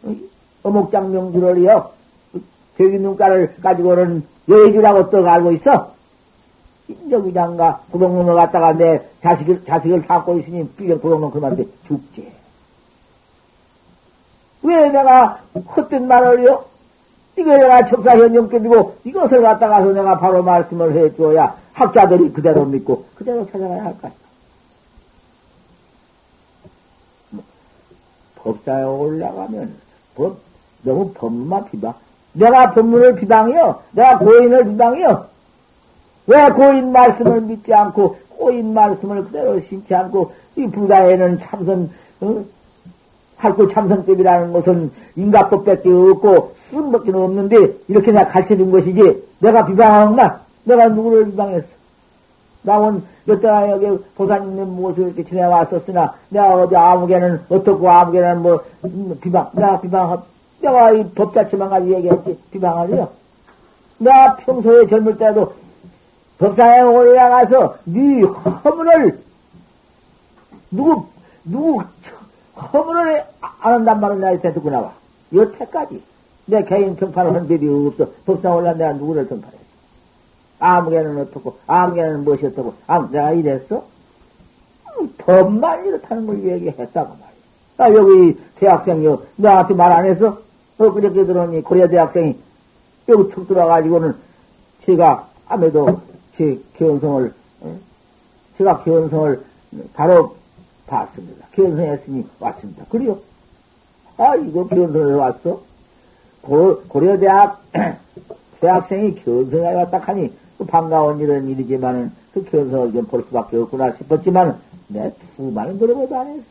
어목장 0.63 1.13
명주를요 1.13 1.91
괴기 2.77 2.99
눈깔을 3.01 3.57
가지고는 3.63 4.25
여의주라고 4.49 5.11
떡 5.11 5.27
알고 5.27 5.53
있어 5.53 5.93
인저 6.89 7.33
장가 7.33 7.83
구동놈을 7.91 8.35
갖다가 8.35 8.73
내 8.73 9.03
자식을 9.23 9.65
자식을 9.65 10.07
갖고 10.07 10.39
있으니 10.39 10.69
삐경 10.71 11.01
구동놈 11.01 11.33
그만한테 11.33 11.67
죽지 11.87 12.33
왜 14.63 14.89
내가 14.89 15.41
헛된 15.77 16.07
말을요 16.07 16.65
이거 17.37 17.57
내가 17.57 17.85
척사현정급이고 17.85 18.97
이것을 19.05 19.43
갖다가서 19.43 19.93
내가 19.93 20.19
바로 20.19 20.43
말씀을 20.43 20.93
해줘야 20.93 21.55
학자들이 21.73 22.33
그대로 22.33 22.65
믿고 22.65 23.05
그대로 23.15 23.47
찾아가야 23.47 23.85
할까 23.85 24.11
법사에 28.47 28.85
올라가면 28.85 29.75
법, 30.15 30.39
너무 30.83 31.13
법만 31.13 31.65
비방. 31.67 31.95
내가 32.33 32.73
법문을 32.73 33.17
비방이요. 33.17 33.81
내가 33.93 34.19
고인을 34.19 34.65
비방이요. 34.65 35.27
왜 36.29 36.51
고인 36.51 36.93
말씀을 36.93 37.41
믿지 37.43 37.73
않고 37.73 38.17
고인 38.31 38.75
말씀을 38.75 39.25
그대로 39.25 39.61
신지 39.61 39.95
않고 39.95 40.33
이 40.57 40.67
불가에는 40.67 41.39
참선 41.41 41.91
어? 42.21 42.45
할구 43.37 43.69
참선법이라는 43.69 44.53
것은 44.53 44.91
인가법밖에 45.17 45.91
없고 45.91 46.56
수밖에 46.71 47.11
없는데 47.13 47.75
이렇게 47.89 48.13
내가 48.13 48.29
가르쳐준 48.29 48.71
것이지 48.71 49.23
내가 49.41 49.67
비방하나 49.67 50.41
내가 50.65 50.89
누구를 50.89 51.27
비방했어? 51.31 51.67
나온 52.63 53.05
여태가 53.29 53.71
여기 53.71 53.87
보사님의 54.17 54.67
모습을 54.67 55.09
이렇게 55.09 55.25
지내왔었으나, 55.25 56.15
내가 56.31 56.55
어디 56.55 56.77
아무개는 56.77 57.43
어떻고 57.49 57.89
아무개는 57.89 58.43
뭐, 58.43 58.61
음, 58.85 59.17
비방, 59.21 59.51
내가 59.53 59.81
비방, 59.81 60.23
내가 60.61 60.91
이 60.93 61.05
법 61.15 61.33
자체만 61.33 61.71
가지고 61.71 61.95
얘기했지, 61.95 62.39
비방하리요. 62.51 63.09
내가 63.99 64.37
평소에 64.37 64.87
젊을 64.89 65.17
때도 65.17 65.53
법사에 66.39 66.83
오래 66.83 67.15
가서 67.15 67.77
네 67.85 68.23
허물을, 68.23 69.19
누구, 70.73 71.07
누구, 71.45 71.83
허물을 72.73 73.25
안 73.61 73.73
한단 73.87 74.01
내가 74.01 74.33
이때 74.33 74.53
듣고 74.53 74.71
나와. 74.71 74.93
여태까지. 75.33 76.03
내 76.47 76.65
개인 76.65 76.97
평판을 76.97 77.35
한 77.35 77.49
법이 77.49 77.69
없어. 77.69 78.11
법사 78.25 78.55
올라 78.55 78.73
내가 78.75 78.93
누구를 78.95 79.27
평판해. 79.29 79.57
아무개는 80.59 81.19
어떻고, 81.19 81.57
아무개는 81.67 82.25
무엇이 82.25 82.47
어떻고, 82.47 82.75
아무, 82.87 83.11
내가 83.11 83.33
이랬어? 83.33 83.85
법만 85.19 85.85
이렇다는 85.87 86.27
걸 86.27 86.43
얘기했다고 86.43 87.09
말이야. 87.11 87.27
나 87.77 87.93
여기 87.93 88.39
대학생, 88.57 89.05
요, 89.05 89.23
너한테 89.37 89.75
말 89.75 89.93
안 89.93 90.07
했어? 90.07 90.39
어, 90.79 90.91
그저께 90.93 91.25
들었니? 91.27 91.63
코리아 91.63 91.87
대학생이 91.89 92.37
여기 93.09 93.31
툭 93.33 93.49
들어와가지고는 93.49 94.15
제가 94.85 95.29
아무래도 95.49 96.01
제 96.37 96.59
어? 96.79 97.77
제가 98.59 98.83
견성을 98.85 99.43
바로 99.95 100.35
봤습니다. 100.87 101.47
견성했으니 101.53 102.27
왔습니다. 102.41 102.85
그래요? 102.89 103.19
아, 104.19 104.35
이거 104.37 104.67
견성을 104.67 105.15
왔어? 105.15 105.61
고, 106.47 106.83
고려 106.89 107.19
대학 107.19 107.61
대학생이 108.61 109.17
견성에 109.25 109.75
왔다 109.75 109.99
하니 109.99 110.33
반가운 110.69 111.19
일은 111.21 111.49
일이지만은 111.49 112.11
그 112.33 112.45
견성을 112.45 112.93
좀 112.93 113.07
볼 113.07 113.23
수밖에 113.25 113.57
없구나 113.59 113.93
싶었지만 113.93 114.59
내 114.89 115.13
두 115.37 115.51
말은 115.51 115.79
물어보도 115.79 116.17
안 116.19 116.27
했어. 116.29 116.45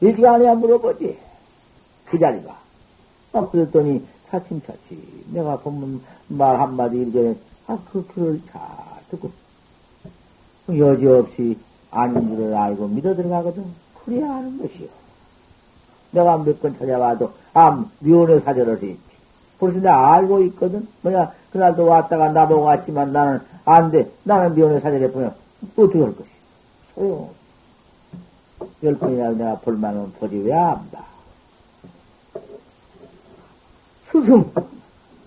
일시간에 0.00 0.48
안 0.48 0.60
물어보지. 0.60 1.18
그 2.06 2.18
자리가. 2.18 2.56
아, 3.32 3.48
그랬더니 3.50 4.02
차츰차츰 4.30 5.24
내가 5.32 5.58
본문 5.58 6.00
말 6.28 6.58
한마디 6.60 6.98
일전에 6.98 7.34
아, 7.66 7.78
그 7.90 8.06
글을 8.06 8.40
잘 8.50 8.60
듣고 9.10 9.30
여지없이 10.68 11.58
아닌 11.90 12.28
줄을 12.28 12.54
알고 12.54 12.88
믿어 12.88 13.14
들어가거든. 13.14 13.64
그래야 14.04 14.28
하는 14.30 14.58
것이요. 14.58 14.88
내가 16.12 16.38
몇번 16.38 16.78
찾아와도 16.78 17.32
아, 17.54 17.84
미혼의 18.00 18.40
사절을. 18.40 18.96
벌써 19.58 19.78
내가 19.80 20.14
알고 20.14 20.42
있거든. 20.44 20.86
뭐냐, 21.02 21.32
그날도 21.52 21.84
왔다가 21.86 22.30
나보고 22.32 22.62
왔지만 22.62 23.12
나는 23.12 23.40
안 23.64 23.90
돼. 23.90 24.10
나는 24.24 24.54
미혼의 24.54 24.80
사절에 24.80 25.10
보면 25.10 25.34
어떻게 25.76 26.00
할 26.02 26.14
것이? 26.14 26.28
소용. 26.94 27.30
열 28.82 28.94
번이나 28.96 29.30
내가 29.30 29.56
볼만은 29.58 30.12
보지 30.14 30.36
왜 30.38 30.52
안 30.52 30.88
봐? 30.90 31.04
스승, 34.10 34.50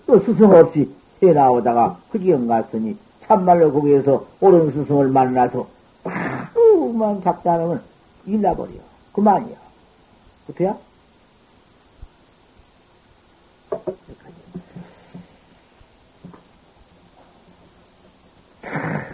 또 0.06 0.18
스승 0.20 0.50
없이 0.50 0.90
해 1.22 1.32
나오다가 1.32 1.98
흑기영 2.10 2.46
갔으니 2.46 2.96
참말로 3.22 3.72
거기에서 3.72 4.26
옳은 4.40 4.70
스승을 4.70 5.08
만나서 5.08 5.66
하루만 6.04 7.22
잡지 7.22 7.48
않으면 7.48 7.80
일나버려. 8.26 8.70
그만이야. 9.12 9.56
어때야? 10.50 10.76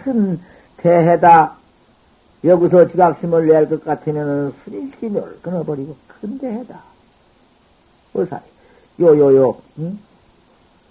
큰 0.09 0.39
대해다. 0.77 1.55
여기서 2.43 2.87
지각심을 2.87 3.47
낼 3.47 3.69
것 3.69 3.83
같으면 3.83 4.53
수리심을 4.63 5.39
끊어버리고 5.41 5.95
큰 6.07 6.37
대해다. 6.39 6.81
어사리. 8.13 8.41
요요요, 8.99 9.57
응? 9.79 9.99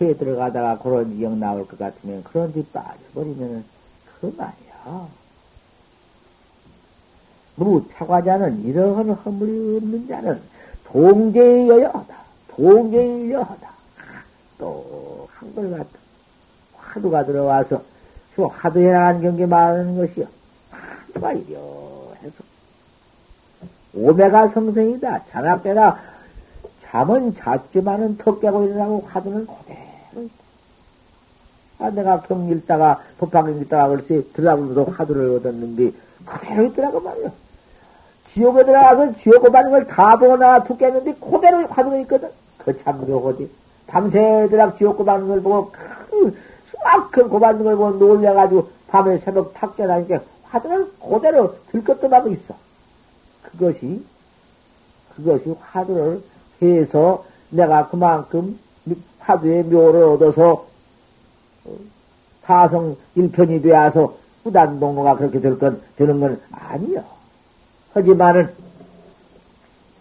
해 0.01 0.16
들어가다가 0.16 0.79
그런 0.79 1.11
지경 1.11 1.41
나올 1.41 1.66
것 1.66 1.77
같으면 1.79 2.23
그런 2.23 2.53
데 2.53 2.62
빠져버리면 2.73 3.64
그만이야. 4.21 5.09
무 7.57 7.85
차과자는 7.91 8.62
이러한 8.64 9.11
허물이 9.11 9.77
없는 9.79 10.07
자는 10.07 10.41
동제여야 10.85 11.89
하다. 11.89 12.16
동제여야 12.49 13.41
하다. 13.41 13.71
또 14.59 15.27
한걸 15.33 15.71
같다. 15.73 15.91
화두가 16.77 17.27
들어와서 17.27 17.83
그 18.39 18.45
화두해나가는 18.45 19.20
경계 19.20 19.47
말하는 19.47 19.97
것이요. 19.97 20.24
화두가 20.70 21.32
이려 21.32 21.59
해서. 22.22 22.34
오메가 23.93 24.47
성생이다. 24.51 25.24
장학대나 25.28 25.99
잠은 26.84 27.34
잤지만은 27.34 28.16
턱 28.16 28.41
깨고 28.41 28.62
일어나고 28.62 29.03
화두는 29.09 29.45
그대로 29.45 30.22
있다. 30.22 30.34
아, 31.80 31.91
내가 31.91 32.20
경 32.20 32.49
읽다가, 32.49 33.03
법방 33.18 33.61
읽다가 33.61 33.89
글쎄 33.89 34.22
들어가면서 34.32 34.84
화두를 34.84 35.39
얻었는데, 35.39 35.93
그대로 36.24 36.62
있더라고 36.66 37.01
말이야. 37.01 37.32
지옥에 38.32 38.64
들어가서 38.64 39.14
지옥 39.16 39.43
고받는 39.43 39.84
걸다툭 39.84 40.78
깼는데, 40.78 41.14
그대로 41.14 41.66
화두가 41.66 41.97
있거든. 42.03 42.30
그 42.59 42.78
참 42.84 43.05
묘하지. 43.05 43.51
밤새들아 43.89 44.76
지옥 44.76 44.97
고 44.97 45.05
받는 45.05 45.26
걸 45.26 45.43
보고, 45.43 45.72
그, 46.79 46.89
수박큰 47.09 47.29
고받는 47.29 47.64
걸 47.64 47.76
보고 47.76 47.91
놀려가지고 47.91 48.68
밤에 48.89 49.18
새벽 49.18 49.53
탁 49.55 49.76
깨나니까 49.76 50.20
화두를 50.45 50.91
그대로 50.99 51.55
들 51.70 51.85
것도 51.85 52.09
하고 52.09 52.31
있어. 52.31 52.55
그것이, 53.43 54.05
그것이 55.14 55.55
화두를 55.61 56.22
해서 56.62 57.24
내가 57.51 57.89
그만큼 57.89 58.59
화두의 59.20 59.64
묘를 59.64 60.03
얻어서 60.05 60.66
사성 62.45 62.97
일편이 63.14 63.61
되어서 63.61 64.16
부단 64.43 64.81
동로가 64.81 65.16
그렇게 65.16 65.41
될 65.41 65.59
건, 65.59 65.83
되는 65.97 66.20
건 66.20 66.41
아니요. 66.51 67.05
하지만은, 67.93 68.55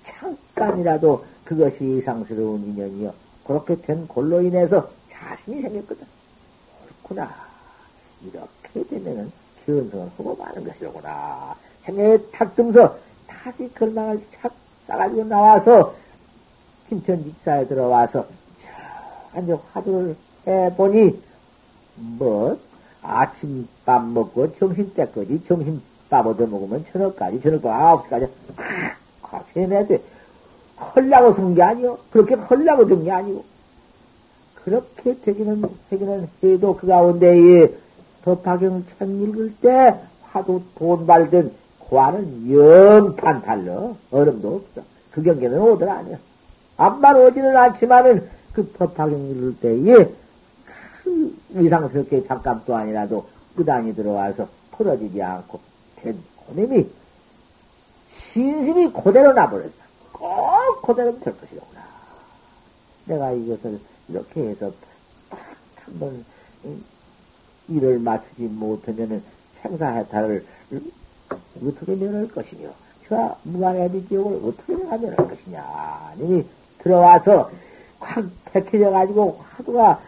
잠깐이라도 0.05 1.25
그것이 1.43 1.97
이상스러운 1.97 2.63
인연이요. 2.67 3.13
그렇게 3.45 3.75
된 3.81 4.07
골로 4.07 4.41
인해서 4.41 4.89
자신이 5.11 5.61
생겼거든. 5.61 6.16
그렇구나. 7.07 7.29
이렇게 8.23 8.87
되면은 8.89 9.31
견성을 9.65 10.11
하고 10.17 10.35
마는 10.35 10.63
것이로구나. 10.65 11.55
생애에 11.83 12.17
탁 12.31 12.55
등서 12.55 12.97
다시 13.25 13.71
걸망을 13.73 14.21
착 14.31 14.53
싸가지고 14.87 15.23
나와서 15.25 15.93
김천 16.89 17.23
직사에 17.23 17.67
들어와서 17.67 18.25
이제 19.41 19.55
화두를 19.71 20.15
해보니 20.47 21.21
뭐 21.95 22.57
아침밥 23.01 24.05
먹고 24.07 24.53
점심 24.57 24.93
때까지 24.93 25.43
점심밥 25.47 26.25
얻어 26.25 26.45
먹으면 26.47 26.85
저녁까지 26.91 27.41
저녁도 27.41 27.69
아홉 27.69 28.03
시까지 28.05 28.27
콱콱 29.21 29.45
해내돼 29.55 30.01
헐라고 30.95 31.33
쓴 31.33 31.53
게 31.55 31.61
아니오 31.63 31.97
그렇게 32.09 32.35
헐라고 32.35 32.85
든 32.87 33.03
게 33.03 33.11
아니고 33.11 33.43
그렇게 34.67 35.17
되기는 35.21 35.63
되기는 35.89 36.27
해도 36.43 36.75
그 36.75 36.87
가운데에 36.87 37.73
법화경 38.25 38.85
천 38.99 39.23
읽을 39.23 39.55
때 39.61 39.97
화두 40.23 40.61
돈 40.75 41.07
발든 41.07 41.53
과는 41.89 42.51
영판 42.51 43.43
달러 43.43 43.95
얼음도 44.11 44.55
없어 44.55 44.85
그 45.11 45.23
경계는 45.23 45.57
오들 45.57 45.87
아니야 45.87 46.17
암만 46.75 47.15
오지는 47.15 47.55
않지만은 47.55 48.29
그 48.51 48.69
법화경 48.73 49.29
읽을 49.29 49.55
때에 49.61 50.11
큰 51.01 51.33
이상스럽게 51.55 52.27
잠깐도 52.27 52.75
아니라도 52.75 53.25
끝안이 53.55 53.95
들어와서 53.95 54.49
풀어지지 54.73 55.23
않고 55.23 55.61
된 55.95 56.21
고님이 56.35 56.85
신심이 58.33 58.91
그대로 58.91 59.31
나버렸어. 59.31 59.71
꼭 60.11 60.81
그대로 60.81 61.17
될 61.21 61.39
것이로구나. 61.39 61.81
내가 63.05 63.31
이것을 63.31 63.79
이렇게 64.09 64.49
해서 64.49 64.71
딱 65.29 65.39
한 65.87 65.99
번 65.99 66.25
일을 67.69 67.99
맞추지 67.99 68.43
못하면은 68.43 69.23
생사해탈을 69.61 70.45
어떻게 71.65 71.95
면할 71.95 72.27
것이며, 72.27 72.69
저 73.07 73.35
무한의 73.43 73.89
지옥을 74.07 74.49
어떻게 74.49 74.75
면할 74.75 75.15
것이냐. 75.15 76.13
님이 76.17 76.45
들어와서 76.79 77.49
확 77.99 78.25
백해져 78.51 78.91
가지고 78.91 79.39
화두가 79.55 80.01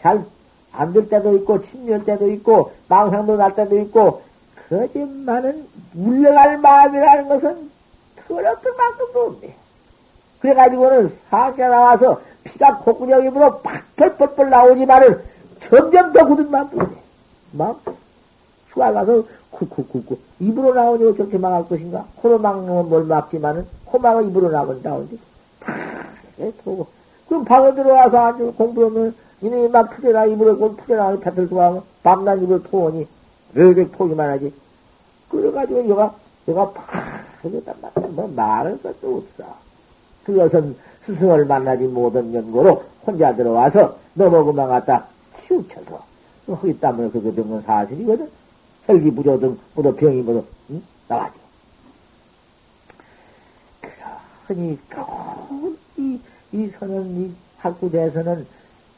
잘 0.00 0.24
안 0.72 0.92
될 0.92 1.08
때도 1.08 1.36
있고 1.38 1.60
침멸 1.62 2.04
때도 2.04 2.30
있고 2.30 2.70
망상도 2.88 3.36
날 3.36 3.56
때도 3.56 3.76
있고 3.80 4.22
거짓말은 4.68 5.66
물러갈 5.92 6.58
마음이라는 6.58 7.28
것은 7.28 7.70
더럽을 8.28 8.76
만큼도 8.76 9.20
없네. 9.20 9.56
그래가지고는 10.38 11.18
사자 11.28 11.68
나와서 11.68 12.22
피가 12.44 12.78
콧구녕 12.78 13.24
입으로 13.26 13.60
팍펄펄펄 13.60 14.50
나오지만은 14.50 15.22
점점 15.68 16.12
더 16.12 16.26
굳은 16.26 16.50
마음 16.50 16.68
뿐이네. 16.70 16.96
마음 17.52 17.76
수가 18.72 18.92
가서 18.92 19.24
쿡쿡쿡쿡 19.50 20.18
입으로 20.38 20.74
나오니 20.74 21.06
어떻게 21.08 21.36
막을 21.36 21.68
것인가? 21.68 22.06
코로 22.16 22.38
막는 22.38 22.88
뭘 22.88 23.04
막지만은 23.04 23.66
코막을 23.84 24.28
입으로 24.28 24.50
나오니 24.50 24.80
나오는데 24.82 25.16
다 25.60 25.74
이렇게 26.38 26.56
보고 26.62 26.86
그럼 27.28 27.44
방에 27.44 27.74
들어와서 27.74 28.18
앉아 28.18 28.44
공부하면 28.56 29.14
이놈이 29.42 29.68
막 29.68 29.90
푸대나 29.90 30.26
입으로 30.26 30.56
꼴 30.58 30.76
푸대나 30.76 31.18
뱉을 31.18 31.48
좋아하면 31.48 31.82
밤낮 32.02 32.42
입을 32.42 32.62
토하니 32.64 33.06
르르 33.54 33.90
토기만 33.90 34.30
하지. 34.30 34.52
그래가지고 35.28 35.88
여가 35.88 36.14
여가 36.48 36.70
파르겠단 36.72 37.74
말이야. 37.80 38.08
뭐 38.12 38.28
말할 38.34 38.80
것도 38.82 39.16
없어. 39.18 39.54
그것은 40.24 40.76
스승을 41.10 41.44
만나지 41.46 41.86
못한 41.88 42.32
연고로 42.32 42.84
혼자 43.04 43.34
들어와서 43.34 43.96
넘어 44.14 44.44
그만 44.44 44.68
갖다 44.68 45.06
치우쳐서 45.36 46.04
허기 46.48 46.78
땀을 46.78 47.10
그거 47.10 47.32
된건 47.32 47.62
사실이거든. 47.62 48.28
혈기 48.86 49.10
부조등 49.10 49.58
뭐도 49.74 49.94
병이 49.94 50.22
뭐도 50.22 50.44
응? 50.70 50.82
나와죠. 51.08 51.34
그러니 54.46 54.78
이, 55.96 56.20
이 56.52 56.70
선은 56.78 57.20
이 57.20 57.32
학구대에서는 57.58 58.46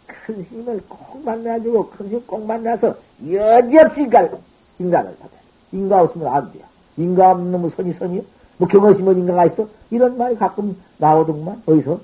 큰 0.07 0.43
힘을 0.45 0.81
꼭 0.89 1.23
만나주고 1.25 1.91
큰힘꼭 1.91 2.47
만나서 2.47 2.97
여지없이 3.31 4.03
인간, 4.03 4.31
인간을 4.79 5.17
받아. 5.17 5.33
인가 5.73 6.03
없으면 6.03 6.29
안 6.29 6.53
돼요. 6.53 6.65
인가 6.97 7.33
없는 7.33 7.53
놈 7.53 7.69
선이 7.71 7.93
선이요? 7.95 8.23
뭐뭐 8.67 9.13
인가가 9.13 9.47
있어? 9.47 9.67
이런 9.91 10.17
말이 10.17 10.37
가끔 10.37 10.77
나오더구만. 10.99 11.63
어디서? 11.67 11.99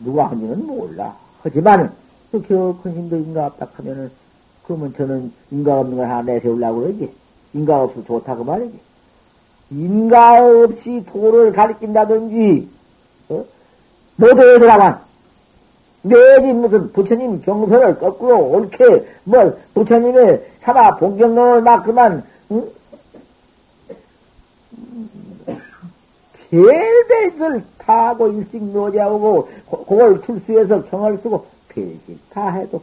누가 0.00 0.26
하는지는 0.26 0.66
몰라. 0.66 1.14
하지만 1.42 1.92
그큰 2.30 2.92
힘도 2.92 3.16
인가 3.16 3.46
없다 3.46 3.68
하면은 3.74 4.10
그러면 4.66 4.92
저는 4.94 5.32
인가 5.50 5.80
없는 5.80 5.96
걸 5.96 6.08
하나 6.08 6.22
내세우려고 6.22 6.80
그러지. 6.80 7.10
인가 7.52 7.82
없어 7.82 8.04
좋다고 8.04 8.44
말이지. 8.44 8.78
인가 9.70 10.44
없이 10.44 11.04
도를 11.06 11.52
가리킨다든지, 11.52 12.68
어? 13.28 13.44
들어간 14.18 15.00
내지 16.02 16.52
무슨 16.52 16.92
부처님 16.92 17.40
경서를 17.42 17.98
거꾸로 17.98 18.38
옳게 18.38 19.06
뭐 19.24 19.56
부처님의 19.72 20.44
사마 20.60 20.96
본경론을 20.96 21.62
막 21.62 21.82
그만 21.82 22.22
응? 22.50 22.68
다 27.78 28.08
하고 28.08 28.28
일찍 28.28 28.62
노지하고 28.62 29.48
그걸 29.70 30.22
출수해서 30.22 30.84
경을 30.84 31.18
쓰고 31.18 31.46
별짓 31.68 32.18
다 32.30 32.50
해도 32.50 32.82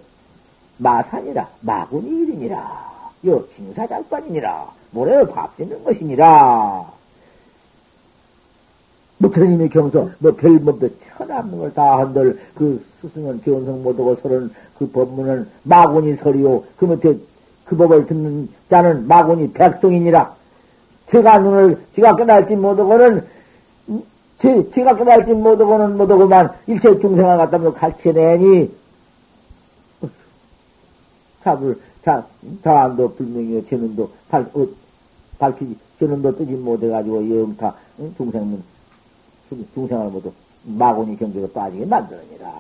마산이라 0.78 1.48
마군이 1.62 2.24
일이니라 2.24 2.92
요 3.28 3.44
징사장관이니라 3.56 4.72
모래를 4.92 5.28
밥 5.28 5.56
짓는 5.58 5.84
것이니라 5.84 6.92
경서, 9.70 10.10
뭐 10.18 10.34
별, 10.34 10.52
뭐, 10.60 10.74
뭐 10.74 10.90
천없는 11.18 11.60
걸 11.60 11.74
다 11.74 12.00
한들, 12.00 12.40
그 12.56 12.84
스승은 13.02 13.42
견성 13.44 13.84
못하고 13.84 14.16
서는 14.16 14.50
그 14.80 14.90
법문은 14.90 15.48
마군이 15.64 16.16
서리요. 16.16 16.64
그 16.78 16.86
밑에 16.86 17.18
그 17.66 17.78
법을 17.78 18.08
듣는 18.08 18.50
자는 18.70 19.08
마군이 19.08 19.52
백성이니라. 19.54 20.36
제가 21.12 21.38
눈을, 21.40 21.78
제가 21.96 22.16
깨달지 22.16 22.56
못하고는, 22.56 23.24
제, 24.42 24.72
제가 24.72 24.96
깨달지 24.96 25.34
못하고는 25.34 25.98
못하고만 25.98 26.52
일체 26.66 27.00
중생을 27.00 27.38
갖다 27.38 27.60
뭐 27.60 27.72
가르쳐내니, 27.72 28.72
자불, 31.44 31.80
자, 32.04 32.26
자안도 32.64 33.14
불명이요, 33.14 33.68
제는도 33.68 34.10
발, 34.30 34.42
어, 34.54 34.68
밝히지, 35.38 35.78
제는도 36.00 36.36
뜨지 36.36 36.54
못해가지고 36.54 37.42
영타, 37.42 37.76
중생은 38.18 38.64
중생을 39.74 40.10
모두 40.10 40.32
마구니 40.64 41.18
경계로 41.18 41.48
빠지게 41.50 41.86
만들어니라. 41.86 42.52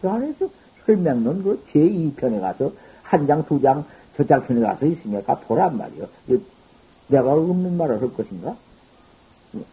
그 0.00 0.10
안에서 0.10 0.48
설명론 0.84 1.42
그 1.42 1.62
제2편에 1.72 2.40
가서 2.40 2.70
한 3.02 3.26
장, 3.26 3.42
두 3.46 3.60
장, 3.60 3.82
저장 4.16 4.46
편에 4.46 4.60
가서 4.60 4.84
있으니까 4.84 5.34
보란 5.40 5.76
말이요. 5.78 6.06
내가 7.08 7.32
없는 7.32 7.76
말을 7.76 8.00
할 8.00 8.12
것인가? 8.12 8.56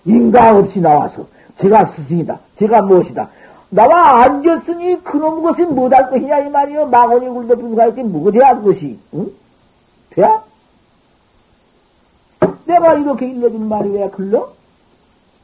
인가 0.06 0.58
없이 0.58 0.80
나와서 0.80 1.26
제가 1.60 1.86
스승이다. 1.88 2.40
제가 2.58 2.82
무엇이다. 2.82 3.30
나와 3.70 4.24
앉았으니 4.24 5.04
그놈 5.04 5.42
것이 5.42 5.64
못할 5.64 6.10
것이냐 6.10 6.40
이 6.40 6.50
말이요. 6.50 6.88
마구니 6.88 7.28
굴도 7.28 7.56
불가했지 7.58 8.04
뭐돼야 8.04 8.58
그것이. 8.58 9.00
응? 9.16 9.32
돼야? 10.12 10.44
내가 12.66 12.94
이렇게 12.96 13.28
일러준 13.28 13.68
말이 13.68 13.90
왜 13.90 14.10
글러? 14.10 14.52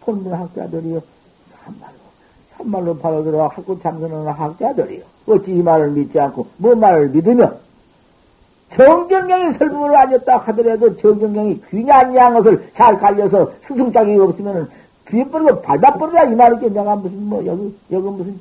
본문 0.01 0.33
학자들이요. 0.33 1.01
참말로, 1.63 1.93
참말로 2.57 2.97
바로 2.97 3.23
들어와 3.23 3.47
학구 3.47 3.79
참선하는 3.79 4.27
학자들이요. 4.27 5.03
어찌 5.27 5.51
이 5.51 5.61
말을 5.61 5.91
믿지 5.91 6.19
않고, 6.19 6.47
뭐 6.57 6.75
말을 6.75 7.09
믿으면, 7.09 7.59
정경경이 8.75 9.53
설문을 9.53 9.95
앉았다 9.95 10.37
하더라도 10.37 10.95
정경경이 10.97 11.61
귀한 11.71 12.13
양 12.15 12.33
것을 12.33 12.69
잘 12.75 12.97
갈려서 12.99 13.51
스승짝이 13.67 14.17
없으면은 14.19 14.67
귀에 15.07 15.23
뿌리고 15.25 15.61
밟아버리라 15.61 16.25
이 16.25 16.35
말이지. 16.35 16.69
내가 16.71 16.95
무슨 16.95 17.23
뭐, 17.25 17.43
여기, 17.45 17.75
여기 17.91 18.07
무슨 18.07 18.39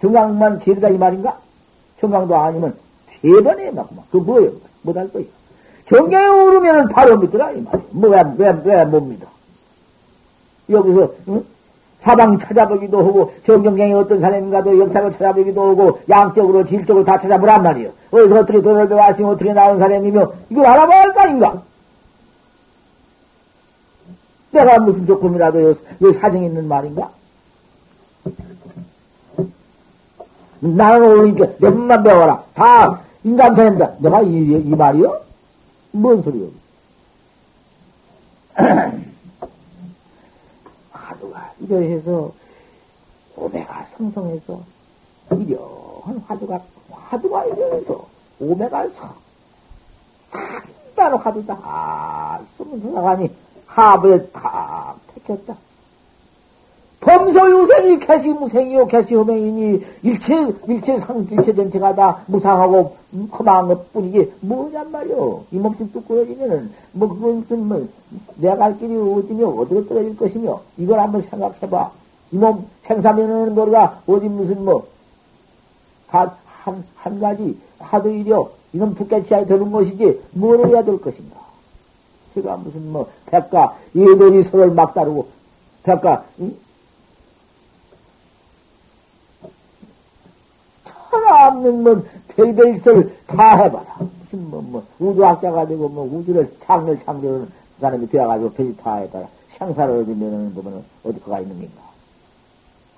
정강만 0.00 0.60
제리다 0.60 0.88
이 0.88 0.96
말인가? 0.96 1.38
정강도 2.00 2.36
아니면 2.36 2.74
세 3.20 3.28
번에 3.42 3.70
막뭐 3.70 4.04
그 4.10 4.16
뭐예요? 4.18 4.52
못할 4.82 5.10
거예요. 5.12 5.26
정경에 5.88 6.26
오르면은 6.40 6.88
바로 6.88 7.18
믿더라 7.18 7.52
이 7.52 7.60
말이에요. 7.60 7.84
뭐, 7.90 8.10
왜, 8.10 8.22
왜, 8.38 8.62
왜 8.64 8.84
못 8.86 9.00
믿어? 9.00 9.26
여기서 10.70 11.12
응? 11.28 11.44
사방 12.02 12.38
찾아보기도 12.38 12.98
하고 12.98 13.32
정경경이 13.44 13.92
어떤 13.92 14.20
사람인가도 14.20 14.78
역사를 14.78 15.12
찾아보기도 15.12 15.70
하고 15.70 16.00
양적으로 16.08 16.64
질적으로 16.64 17.04
다 17.04 17.20
찾아보란 17.20 17.62
말이요. 17.62 17.90
어디서 18.10 18.40
어떻게 18.40 18.62
돈을 18.62 18.88
배워왔으면 18.88 19.30
어떻게 19.30 19.52
나온 19.52 19.78
사람이며 19.78 20.32
이걸 20.50 20.66
알아봐야 20.66 21.00
할 21.00 21.12
거 21.12 21.20
아닌가? 21.20 21.62
내가 24.50 24.78
무슨 24.78 25.06
조금이라도 25.06 25.70
여 25.70 26.12
사정 26.12 26.42
있는 26.42 26.66
말인가? 26.68 27.10
나는 30.60 31.02
오르니까 31.06 31.46
내 31.58 31.70
분만 31.70 32.02
배워라. 32.02 32.42
다 32.54 33.00
인간사입니다. 33.24 33.92
내가 33.98 34.22
이, 34.22 34.62
이 34.64 34.70
말이요? 34.76 35.20
뭔 35.92 36.22
소리요? 36.22 36.46
이러해서 41.68 42.32
오메가 43.36 43.86
성성해서 43.96 44.60
이러한 45.30 46.18
화두가 46.26 46.60
화두가 46.90 47.44
이러해서 47.44 48.06
오메가 48.40 48.88
성 48.88 49.14
바로 50.96 51.16
화두다. 51.16 51.58
아, 51.62 52.40
숨은 52.56 52.82
들어가니 52.82 53.30
하부에 53.66 54.26
탁 54.30 54.98
택했다. 55.14 55.56
범소유생이 57.00 58.00
개시무생이요 58.00 58.86
개시호맹이니 58.86 59.84
일체 60.02 60.34
일체 60.66 60.98
상 60.98 61.26
일체 61.30 61.54
전체가 61.54 61.94
다 61.94 62.22
무상하고 62.26 62.96
험한 63.32 63.68
것뿐이지 63.68 64.32
뭐냔 64.40 64.90
말이오 64.90 65.44
이 65.52 65.58
몸짓 65.58 65.92
뚝 65.92 66.08
끊어지면은 66.08 66.72
뭐 66.92 67.08
그건 67.08 67.68
뭐 67.68 67.86
내가 68.36 68.56
갈 68.56 68.78
길이 68.78 68.96
어디며 68.96 69.48
어디로 69.48 69.86
떨어질 69.86 70.16
것이며 70.16 70.60
이걸 70.76 70.98
한번 70.98 71.22
생각해봐 71.22 71.90
이 72.32 72.36
몸 72.36 72.66
생사면은 72.84 73.54
노래가 73.54 74.00
어디 74.06 74.28
무슨 74.28 74.64
뭐한한 74.64 74.84
한 76.96 77.20
가지 77.20 77.56
화두이려 77.78 78.50
이놈 78.72 78.94
두께치에 78.94 79.46
되는 79.46 79.70
것이지 79.70 80.20
뭘 80.32 80.66
해야 80.66 80.82
될 80.84 81.00
것인가 81.00 81.36
제가 82.34 82.56
무슨 82.56 82.92
뭐 82.92 83.08
백가 83.26 83.76
얘들이 83.96 84.42
서로를 84.42 84.74
막 84.74 84.94
다루고 84.94 85.26
백가 85.84 86.24
응? 86.40 86.54
하나 91.10 91.48
없는 91.48 91.82
뭐 91.82 92.04
별별설 92.28 93.16
다 93.26 93.56
해봐라. 93.56 93.96
무슨 93.98 94.50
뭐, 94.50 94.62
뭐, 94.62 94.86
우주학자가 94.98 95.66
되고 95.66 95.88
뭐 95.88 96.04
우주를 96.04 96.54
창을 96.60 97.02
창조하는 97.04 97.48
사람이 97.80 98.08
되어가지고 98.08 98.52
별이 98.52 98.76
다 98.76 98.96
해봐라. 98.96 99.28
생사를 99.56 99.94
얻으면은 99.94 100.54
보면은 100.54 100.84
어디 101.04 101.20
가가 101.20 101.40
있는 101.40 101.58
건가. 101.58 101.82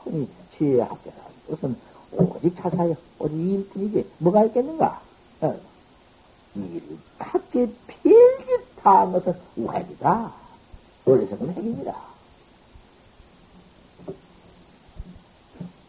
흔히 0.05 0.29
지혜학자라. 0.57 1.17
무슨 1.49 1.77
오직 2.13 2.55
자사야. 2.57 2.95
오직 3.19 3.37
일뿐이지. 3.37 4.11
뭐가 4.19 4.45
있겠는가? 4.45 5.01
어. 5.41 5.57
일탁게 6.55 7.73
필짓 7.87 8.77
다한 8.83 9.13
것은 9.13 9.35
우핵이다. 9.57 10.33
원래서는 11.05 11.55
핵입니다. 11.55 11.95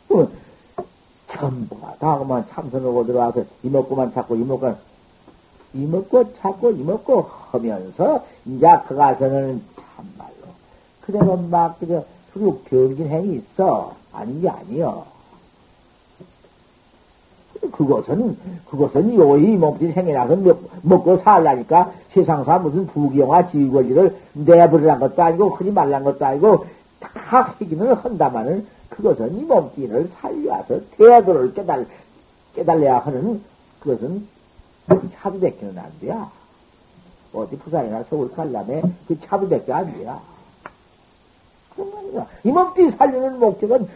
어. 0.09 0.27
전부가 1.31 1.95
다. 1.99 2.17
그만 2.17 2.45
참선하고 2.49 3.05
들어와서 3.05 3.43
이먹고만 3.63 4.13
찾고 4.13 4.35
이먹고 4.35 4.75
이먹고 5.73 6.33
찾고 6.35 6.71
이먹고 6.71 7.21
하면서 7.51 8.23
이제 8.45 8.67
그 8.87 8.95
가서는 8.95 9.61
참말로. 9.75 10.53
그대로 11.01 11.37
막 11.37 11.79
그저 11.79 12.03
수륙 12.33 12.63
병진 12.65 13.07
행이 13.07 13.35
있어. 13.37 13.93
아닌 14.13 14.41
게 14.41 14.49
아니여. 14.49 15.05
그것은 17.71 18.37
그것은 18.69 19.15
요이 19.15 19.57
몸짓 19.57 19.93
생이라서 19.93 20.35
먹고 20.81 21.17
살라니까 21.17 21.91
세상사 22.11 22.59
무슨 22.59 22.87
부귀영화 22.87 23.49
지휘권리를 23.49 24.17
내버리란 24.33 24.99
것도 24.99 25.21
아니고 25.21 25.49
하지 25.51 25.71
말란 25.71 26.03
것도 26.03 26.25
아니고 26.25 26.65
다 26.99 27.09
하기는 27.13 27.93
한다마는 27.93 28.65
그것은 28.91 29.37
이 29.37 29.43
몸뚱이를 29.43 30.09
살려서 30.19 30.79
태도를 30.97 31.53
깨달, 31.53 31.87
깨달려야 32.53 32.99
하는 32.99 33.41
그것은 33.79 34.27
차도밖에는 35.13 35.77
안 35.77 35.91
돼야. 35.99 36.29
어디 37.33 37.57
부산이나 37.57 38.03
서울 38.09 38.29
갈라면 38.31 38.95
그 39.07 39.19
차도밖에 39.19 39.71
안 39.73 39.91
돼야. 39.93 40.21
이 42.43 42.51
몸뚱이 42.51 42.91
살리는 42.91 43.39
목적은 43.39 43.87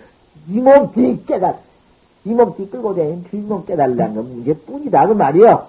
이 0.47 0.59
몸뚱이 0.61 1.25
깨달, 1.25 1.59
이 2.23 2.29
몸뚱이 2.29 2.69
끌고 2.69 2.95
다니는 2.95 3.25
뒷몸 3.25 3.65
깨달라는 3.65 4.15
건 4.15 4.29
문제뿐이다. 4.29 5.07
그 5.07 5.13
말이야. 5.13 5.67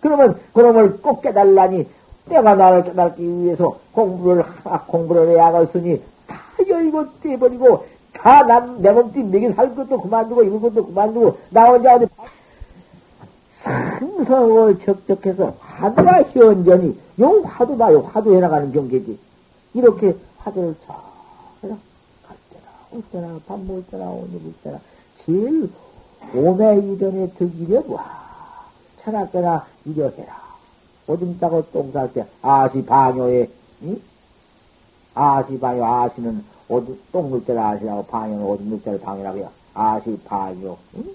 그러면 0.00 0.38
그놈을 0.52 1.00
꼭 1.00 1.22
깨달라니 1.22 1.88
내가 2.26 2.54
나를 2.54 2.84
깨달기 2.84 3.26
위해서 3.26 3.78
공부를, 3.92 4.44
공부를 4.86 5.30
해야겠으니 5.30 6.02
이거 6.62 7.06
떼버리고 7.22 7.86
다 8.12 8.42
남, 8.42 8.80
내 8.82 8.90
몸뚱이 8.90 9.24
먹여 9.24 9.52
살 9.54 9.74
것도 9.74 10.00
그만두고 10.00 10.42
입을 10.42 10.60
것도 10.60 10.86
그만두고 10.86 11.38
나 11.50 11.64
혼자 11.70 11.94
어디 11.96 12.06
상성을 13.62 14.78
적적해서 14.80 15.54
화두가 15.60 16.22
현전이 16.24 16.98
요 17.20 17.42
화두 17.42 17.76
봐요 17.76 18.00
화두 18.00 18.34
해나가는 18.34 18.72
경계지. 18.72 19.18
이렇게 19.74 20.16
화두를 20.38 20.74
잘 20.86 20.96
갈 21.62 22.36
때나 22.50 22.66
올 22.92 23.02
때나 23.12 23.40
밥 23.46 23.60
먹을 23.60 23.84
때나 23.90 24.10
옷 24.10 24.28
입을 24.28 24.52
때나 24.64 24.78
제일 25.24 25.70
오매 26.34 26.78
이전에 26.78 27.28
득이려 27.38 27.84
와 27.88 28.04
철학때나 29.02 29.66
이려해라. 29.84 30.40
오줌 31.06 31.36
싸고 31.38 31.64
똥 31.72 31.90
쌀 31.92 32.12
때 32.12 32.24
아시 32.42 32.84
방요에 32.84 33.48
응? 33.82 34.00
아시 35.20 35.60
방요 35.60 35.84
아시는 35.84 36.42
오줌, 36.66 36.98
똥물 37.12 37.44
때를 37.44 37.60
아시라고 37.60 38.06
방해는 38.06 38.42
오줌 38.42 38.70
물 38.70 38.82
때를 38.82 38.98
방해라고 39.00 39.36
해요. 39.36 39.50
아시, 39.74 40.18
방요, 40.24 40.78
응? 40.94 41.14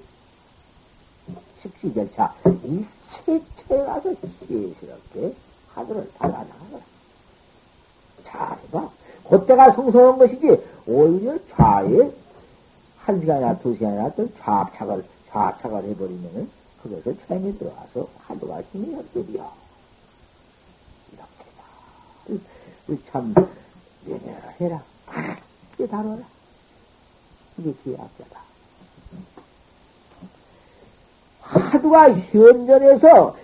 식시절차. 1.59 2.35
일체체에 2.45 3.83
가서 3.83 4.13
지혜스럽게 4.47 5.33
하늘을 5.73 6.11
달아나가라. 6.19 6.79
잘해봐. 8.25 8.89
그때가 9.27 9.71
성성한 9.71 10.19
것이지, 10.19 10.63
오히려 10.85 11.39
좌에 11.49 12.11
한 12.99 13.19
시간이나 13.19 13.57
두 13.57 13.73
시간이나 13.73 14.13
또 14.13 14.29
좌착을, 14.37 15.03
좌착을 15.31 15.83
해버리면은 15.83 16.47
그것을 16.83 17.17
체험이 17.27 17.57
들어와서 17.57 18.07
하루가 18.19 18.61
힘이 18.71 18.95
없들이야. 18.99 19.51
이렇게 21.11 21.45
다. 21.57 23.11
참, 23.11 23.33
해라. 24.59 24.81
이게 25.73 25.87
다뤄라. 25.87 26.21
이게 27.57 27.73
지혜학자다. 27.83 28.39
하두가 31.41 32.11
현전에서 32.11 33.37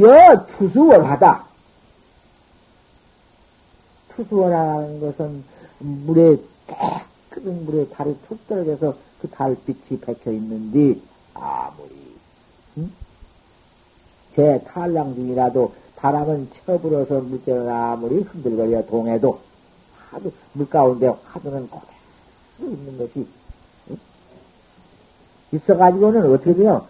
여 0.00 0.46
투수원하다. 0.46 1.44
투수원하는 4.10 5.00
것은 5.00 5.44
물에 5.78 6.36
깨끗한 6.66 7.64
물에 7.64 7.88
달이 7.88 8.16
툭 8.28 8.46
떨어져서 8.46 8.96
그 9.20 9.28
달빛이 9.28 10.00
박혀 10.00 10.30
있는데 10.32 11.00
아무리 11.34 12.16
응? 12.78 12.90
제 14.34 14.62
탈랑 14.66 15.14
중이라도 15.14 15.74
바람은 15.96 16.50
쳐불어서 16.66 17.20
물결을 17.20 17.70
아무리 17.70 18.20
흔들거려 18.22 18.86
동해도 18.86 19.40
하도 20.10 20.32
물가운데 20.52 21.12
하도는 21.24 21.68
그대로 21.68 22.72
있는 22.72 22.98
것이 22.98 23.26
응? 23.90 23.98
있어가지고는 25.52 26.32
어떻게 26.32 26.54
돼요? 26.54 26.86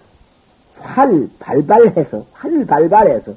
활 0.79 1.29
발발해서 1.39 2.25
활 2.33 2.64
발발해서 2.64 3.35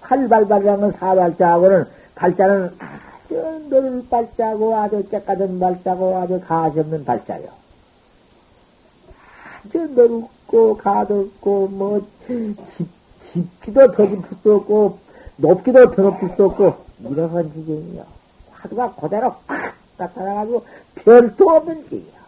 활 0.00 0.28
발발이라는 0.28 0.80
건 0.80 0.92
사발자하고는 0.92 1.84
발자는 2.14 2.76
아주 2.78 3.66
넓은 3.68 4.08
발자고 4.08 4.76
아주 4.76 5.08
깨끗한 5.08 5.58
발자고 5.58 6.16
아주 6.16 6.40
가시 6.40 6.80
없는 6.80 7.04
발자요. 7.04 7.48
아주 9.64 9.86
넓고 9.94 10.76
가볍고 10.78 11.68
뭐 11.68 12.06
집, 12.26 12.56
깊기도 13.32 13.92
더 13.92 14.06
깊을 14.06 14.36
수 14.42 14.54
없고 14.54 14.98
높기도 15.36 15.90
더 15.90 16.02
높을 16.02 16.30
수 16.34 16.44
없고 16.46 16.74
이러한 17.00 17.52
지경이요. 17.52 18.19
화두가 18.60 18.94
그대로 18.94 19.34
팍 19.46 19.74
나타나가지고 19.96 20.64
별도 20.94 21.50
없는 21.50 21.88
지이야. 21.88 22.20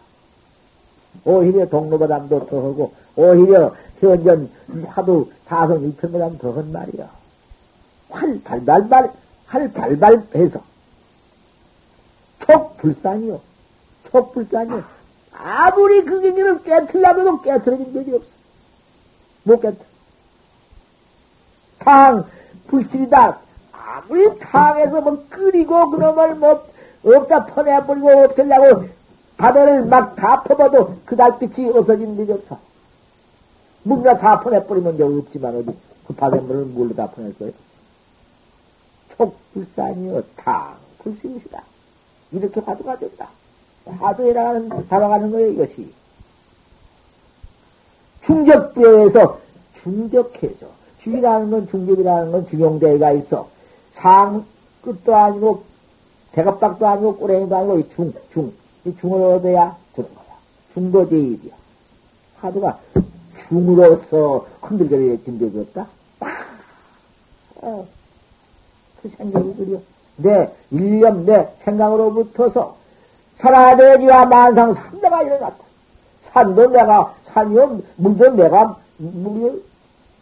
오히려 1.25 1.69
동로보담도 1.69 2.47
더하고, 2.47 2.93
오히려 3.17 3.75
현전 4.01 4.51
화두 4.87 5.31
다성 5.47 5.83
일편보담 5.83 6.39
더한 6.39 6.73
말이야. 6.73 7.11
활 8.11 8.41
발발발, 8.43 9.13
활 9.47 9.73
발발해서. 9.73 10.61
촉불산이요. 12.41 13.41
촉불산이요. 14.11 14.85
아무리 15.33 16.05
그 16.05 16.21
경기를 16.21 16.63
깨틀려도 16.63 17.41
깨틀어진 17.43 17.93
적이 17.93 18.17
없어. 18.17 18.31
못 19.45 19.61
깨틀. 19.61 19.87
당, 21.79 22.25
불실이다. 22.69 23.41
아무리 23.85 24.39
탕에서 24.39 25.01
뭐 25.01 25.25
끓이고 25.29 25.91
그놈을 25.91 26.35
뭐 26.37 26.65
없다 27.05 27.47
퍼내버리고 27.47 28.09
없애려고 28.25 28.87
바다를 29.37 29.85
막 29.87 30.15
다 30.15 30.43
퍼봐도 30.43 30.97
그 31.05 31.17
달빛이 31.17 31.71
없어진 31.71 32.17
일이 32.19 32.31
없어. 32.33 32.59
물이나 33.83 34.17
다 34.19 34.41
퍼내버리면 34.41 34.95
이제 34.95 35.03
없지만 35.03 35.57
어디 35.57 35.77
그 36.07 36.15
바닷물을 36.15 36.67
물로 36.67 36.95
다 36.95 37.09
퍼낼 37.11 37.37
거예요. 37.39 37.53
촉불산이여 39.17 40.23
탕 40.37 40.77
불신이시다. 40.99 41.63
이렇게 42.33 42.61
화두가 42.61 42.99
된다. 42.99 43.29
화두에 43.85 44.33
나가는, 44.33 44.69
달아가는 44.89 45.33
거예요, 45.33 45.49
이것이. 45.49 45.93
중적부에서 48.25 49.41
중적해서 49.83 50.67
중이라는 51.03 51.51
건 51.51 51.69
중적이라는 51.69 52.31
건 52.31 52.49
중용대가 52.49 53.11
있어. 53.13 53.49
상 53.95 54.45
끝도 54.83 55.15
아니고 55.15 55.63
대갑박도 56.33 56.87
아니고 56.87 57.17
꼬랭이도 57.17 57.57
아니고 57.57 57.79
이 57.79 57.89
중, 57.91 58.13
중. 58.33 58.53
이 58.85 58.97
중을 58.97 59.23
얻어야 59.35 59.77
주는 59.95 60.09
거야. 60.15 60.27
중도제일이야. 60.75 61.55
화두가 62.41 62.79
중으로서 63.49 64.47
흔들거리게 64.61 65.23
진대졌다. 65.23 65.87
어, 67.57 67.87
그 69.03 69.09
생각이 69.17 69.57
들여. 69.57 69.81
내 70.17 70.53
일념, 70.71 71.25
내 71.25 71.49
생각으로부터서 71.65 72.77
살아내지와 73.39 74.27
만상 74.27 74.75
삼대가 74.75 75.23
일어났다. 75.23 75.57
산도 76.33 76.69
내가 76.69 77.15
산이요, 77.33 77.81
물도 77.97 78.31
내가 78.31 78.77
물이 78.99 79.63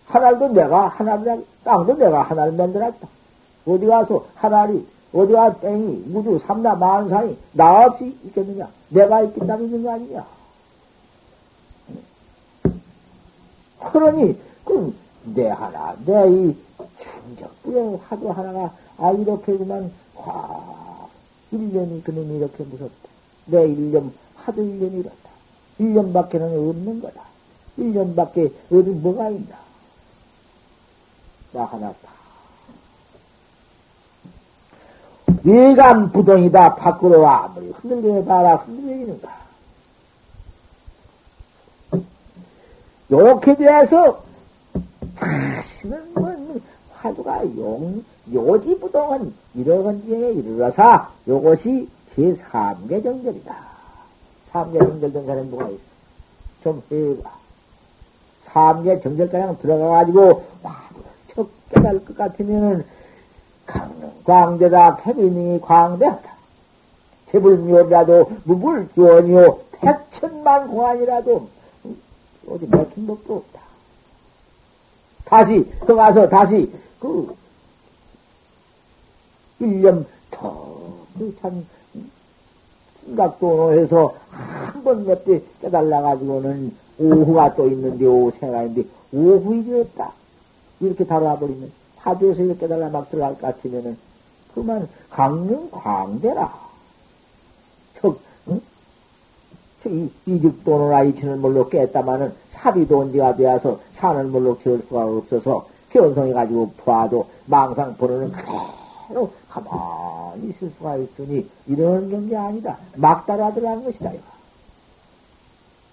하늘도 0.06 0.48
내가 0.48 0.88
하나를 0.88 1.44
땅도 1.64 1.94
내가 1.94 2.22
하나를 2.22 2.52
만들었다. 2.52 3.08
어디 3.70 3.86
가서 3.86 4.24
하나리 4.34 4.86
어디 5.12 5.32
가 5.32 5.52
땡이 5.60 6.04
무주 6.06 6.38
삼나 6.46 6.74
만상이 6.74 7.36
나 7.52 7.84
없이 7.86 8.16
있겠느냐? 8.24 8.68
내가 8.90 9.22
있겠다고 9.22 9.64
있는 9.64 9.82
거 9.82 9.92
아니냐? 9.92 10.26
그러니 13.92 14.38
그럼 14.64 14.94
내 15.24 15.48
하나 15.48 15.94
내 16.04 16.12
이 16.28 16.54
충격부의 17.00 17.98
화두 18.08 18.30
하나가 18.30 18.72
아 18.98 19.10
이렇게 19.12 19.56
그만 19.56 19.90
와 20.16 21.08
1년이 21.52 22.04
그놈이 22.04 22.38
이렇게 22.38 22.62
무섭다. 22.64 23.08
내 23.46 23.66
1년 23.66 24.10
하도 24.36 24.62
1년이 24.62 25.00
이렇다. 25.00 25.30
1년밖에는 25.80 26.68
없는 26.70 27.00
거다. 27.00 27.22
1년밖에 27.78 28.52
어디 28.70 28.90
뭐가 28.90 29.30
있나? 29.30 29.56
나 31.52 31.64
하나 31.64 31.88
다. 31.92 32.19
예감 35.44 36.12
부동이다. 36.12 36.74
밖으로 36.76 37.26
아무리 37.26 37.70
흔들게 37.70 38.24
봐라. 38.24 38.56
흔들리는가. 38.56 39.40
요렇게 43.10 43.56
돼서 43.56 44.22
다시는 45.16 46.14
뭐 46.14 46.30
화두가 46.94 47.44
용, 47.56 48.04
요지부동은 48.32 49.32
이러한 49.54 50.02
중에 50.06 50.32
이르러서 50.32 51.06
요것이 51.26 51.88
제3계 52.14 53.02
정절이다. 53.02 53.56
3계 54.52 54.78
정절 54.78 55.12
된 55.12 55.26
사람이 55.26 55.48
뭐가 55.48 55.68
있어? 55.70 55.80
좀 56.62 56.82
해봐. 56.90 57.30
3계 58.46 59.02
정절가량 59.02 59.58
들어가가지고 59.58 60.44
화두를 60.62 61.04
척 61.34 61.48
깨달을 61.70 62.04
것 62.04 62.16
같으면은 62.16 62.84
광대다 64.24 64.96
태비능이 64.98 65.60
광대하다. 65.60 66.30
재불묘라도 67.30 68.30
무불교원이요 68.44 69.58
백천만 69.72 70.68
공안이라도 70.68 71.48
어디 72.48 72.66
맥힌 72.66 73.06
법도 73.06 73.36
없다. 73.36 73.60
다시 75.24 75.70
그 75.86 75.94
가서 75.94 76.28
다시 76.28 76.72
그 76.98 77.34
1년 79.60 80.04
더참 80.30 81.64
생각도 83.06 83.72
해서 83.72 84.14
한 84.30 84.82
번 84.82 85.04
몇 85.04 85.24
대 85.24 85.42
깨달아가지고는 85.60 86.74
오후가 86.98 87.54
또 87.54 87.66
있는데 87.68 88.06
오후 88.06 88.32
생각인데 88.40 88.84
오후이 89.12 89.64
되었다. 89.64 90.12
이렇게 90.80 91.04
다뤄버리면 91.04 91.70
화두에서 92.02 92.42
이렇게 92.42 92.60
깨달아 92.60 92.88
막 92.90 93.10
들어갈 93.10 93.34
것 93.34 93.42
같으면은 93.42 93.96
그만 94.54 94.88
강릉 95.10 95.70
광대라. 95.70 96.52
척, 98.00 98.18
응? 98.48 98.60
이, 99.86 100.10
이직도노나 100.26 101.02
이치는 101.04 101.40
물로 101.40 101.68
깼다마는 101.68 102.34
사비도 102.52 103.00
언제가 103.00 103.34
되어서 103.36 103.80
산을 103.92 104.24
물로 104.24 104.58
지을 104.60 104.82
수가 104.88 105.06
없어서 105.06 105.66
견성해가지고 105.90 106.72
봐도 106.84 107.26
망상 107.46 107.96
보는 107.96 108.32
그대로 108.32 109.30
가만히 109.48 110.50
있을 110.50 110.70
수가 110.76 110.96
있으니 110.96 111.48
이런 111.66 112.28
게 112.28 112.36
아니다. 112.36 112.78
막 112.96 113.26
따라 113.26 113.52
들어가는 113.52 113.84
것이다. 113.84 114.12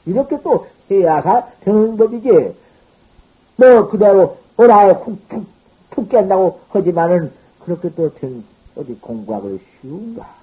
이렇게 0.06 0.42
또 0.42 0.68
해야사 0.90 1.48
되는 1.62 1.98
법이지. 1.98 2.56
뭐 3.58 3.88
그대로 3.88 4.38
어라에 4.56 4.92
훅 4.92 5.57
깬다고 6.10 6.60
하지만은 6.70 7.32
그렇게 7.60 7.94
또 7.94 8.14
된, 8.14 8.44
어디 8.76 8.94
공부하기 8.96 9.60
쉬운가. 9.82 10.36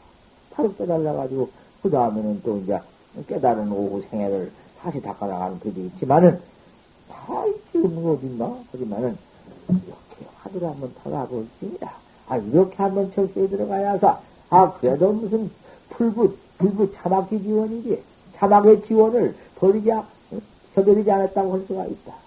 바로 0.50 0.74
깨달아가지고 0.74 1.48
그 1.82 1.90
다음에는 1.90 2.42
또 2.42 2.58
이제 2.58 2.78
깨달은 3.26 3.70
오후 3.70 4.02
생애를 4.10 4.50
다시 4.80 5.00
닦아나가는 5.00 5.58
법이 5.58 5.86
있지만은 5.86 6.40
다 7.08 7.44
지금 7.72 8.06
어딘가 8.06 8.56
하지만은 8.70 9.16
이렇게 9.68 10.26
하더라 10.36 10.70
한번 10.70 10.94
타가고 11.02 11.42
있습니다. 11.42 11.92
아 12.28 12.36
이렇게 12.36 12.76
한번 12.76 13.12
철수에 13.12 13.48
들어가야서 13.48 14.20
아 14.50 14.72
그래도 14.74 15.12
무슨 15.12 15.50
풀붓 15.90 16.38
불붓 16.58 16.94
차막기 16.94 17.42
지원이지 17.42 18.02
차막의 18.34 18.82
지원을 18.82 19.34
버리자 19.56 20.06
저버리지 20.74 21.10
않았다고 21.10 21.52
할 21.52 21.60
수가 21.66 21.86
있다. 21.86 22.23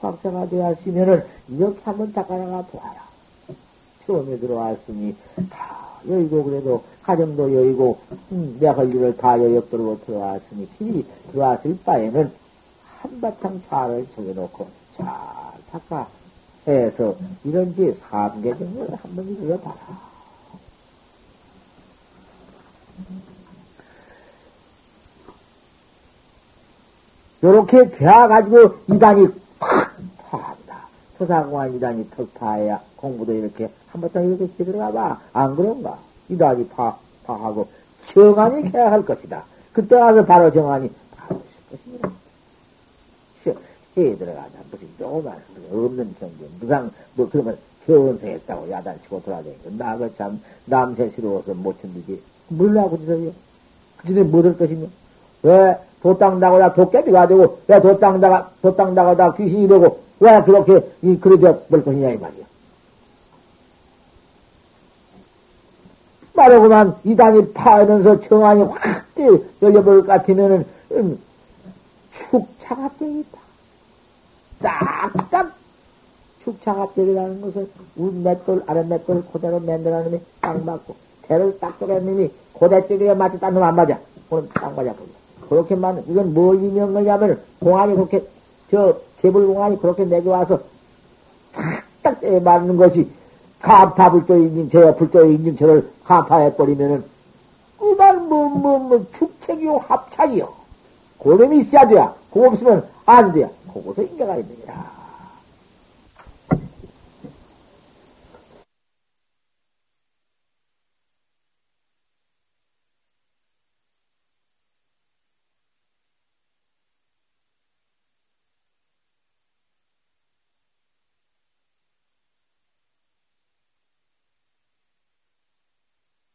소각자가 0.00 0.48
되었으면은 0.48 1.24
이렇게 1.48 1.80
한번 1.84 2.12
닦아나가 2.12 2.62
보아라. 2.62 3.10
처음에 4.06 4.38
들어왔으니 4.38 5.14
다 5.50 5.88
여의고 6.08 6.44
그래도 6.44 6.82
가정도 7.02 7.52
여의고 7.54 7.98
음, 8.32 8.56
내할 8.58 8.92
일을 8.92 9.16
다 9.16 9.38
여역도로 9.38 10.00
들어왔으니 10.06 10.68
길이 10.78 11.06
들어왔을 11.30 11.78
바에는 11.84 12.32
한바탕 13.00 13.62
차를 13.68 14.06
적여놓고 14.14 14.68
잘 14.96 15.06
닦아 15.70 16.08
해서 16.66 17.14
이런 17.44 17.74
지 17.74 17.94
삼계 18.10 18.56
정도를 18.56 18.96
한번 18.96 19.28
읽어봐라. 19.28 20.10
요렇게 27.42 27.90
되어가지고 27.90 28.74
이단이 28.94 29.28
팍 31.20 31.26
파한다. 31.26 31.26
서사공안 31.26 31.74
이단이 31.74 32.10
턱 32.10 32.32
파야 32.34 32.80
공부도 32.96 33.32
이렇게 33.32 33.68
한번딱 33.88 34.24
이렇게 34.24 34.64
들어가 34.64 34.90
봐. 34.90 35.20
안 35.32 35.54
그런가? 35.54 35.98
이단이 36.28 36.68
파, 36.68 36.96
파하고 37.24 37.68
정안이 38.06 38.70
해야 38.72 38.90
할 38.90 39.04
것이다. 39.04 39.44
그때 39.72 39.96
가서 39.96 40.24
바로 40.24 40.50
정안이 40.50 40.90
바로 41.16 41.40
있을 41.40 41.78
것입니다. 41.78 42.10
해 43.96 44.16
들어가자. 44.16 44.50
무슨 44.70 44.88
조그만 44.98 45.36
없는 45.72 46.14
경계 46.18 46.46
무상 46.60 46.90
뭐 47.14 47.28
그러면 47.30 47.58
전세했다고 47.86 48.70
야단치고 48.70 49.22
돌아다니고 49.22 49.70
나그 49.76 50.14
참 50.16 50.40
남새스러워서 50.66 51.54
못 51.54 51.80
견디지 51.82 52.22
몰라고 52.48 52.98
그러세요. 52.98 53.32
그전에 53.96 54.22
못할 54.22 54.56
것이며 54.56 54.86
왜 55.42 55.76
도땅다고다 56.02 56.72
도깨비가 56.74 57.26
되고 57.26 57.58
왜 57.66 57.80
도땅다가 57.80 58.50
도땅다가다 58.62 59.32
귀신이 59.34 59.66
되고 59.66 59.99
왜 60.20 60.42
그렇게 60.42 60.86
이 61.02 61.18
그러져 61.18 61.58
볼 61.64 61.82
것이냐 61.82 62.10
이 62.10 62.18
말이야. 62.18 62.44
빠르구만 66.34 66.96
이단이 67.04 67.52
파면서 67.52 68.20
정안이 68.20 68.62
확 68.62 69.04
열려볼 69.60 70.02
것 70.02 70.06
같으면은 70.06 70.64
음, 70.92 71.18
축차갑병이 72.12 73.20
있다. 73.20 73.40
딱딱 74.60 75.54
축차갑병이라는 76.44 77.40
것은 77.40 77.70
우 77.96 78.10
맷돌 78.12 78.62
아래 78.66 78.82
맷돌 78.82 79.24
그대로 79.32 79.60
만들어는 79.60 80.04
놈이 80.04 80.20
딱 80.40 80.64
맞고 80.64 80.94
대를 81.22 81.58
딱 81.58 81.76
놈이 81.80 82.30
고대 82.52 82.86
쪽에 82.86 83.14
맞지 83.14 83.38
딴놈안 83.40 83.74
맞아. 83.74 83.98
오늘 84.30 84.48
딱 84.50 84.74
맞아. 84.74 84.94
그렇게만 85.48 86.04
이건 86.08 86.32
뭘 86.34 86.56
의미한 86.56 86.92
거냐면 86.92 87.40
공안이 87.58 87.94
그렇게 87.94 88.24
저 88.70 88.96
재불공안이 89.20 89.80
그렇게 89.80 90.04
내게 90.04 90.28
와서 90.28 90.60
딱 91.52 91.90
바짝 92.02 92.20
때에 92.20 92.40
맞는 92.40 92.76
것이 92.76 93.08
가파 93.60 94.10
불도인님, 94.10 94.70
제가 94.70 94.94
불도인님 94.94 95.56
저를 95.56 95.90
가파해버리면은, 96.04 97.04
그만, 97.78 98.28
뭐, 98.28 98.48
뭐, 98.48 98.78
뭐, 98.78 99.06
축책이요, 99.12 99.76
합착이요. 99.76 100.48
고름이 101.18 101.60
있어야 101.60 101.86
돼야. 101.86 102.14
그거 102.32 102.48
없으면 102.48 102.88
안 103.04 103.32
돼야. 103.32 103.48
그것서 103.72 104.02
인가가 104.02 104.36
있느니라. 104.36 104.99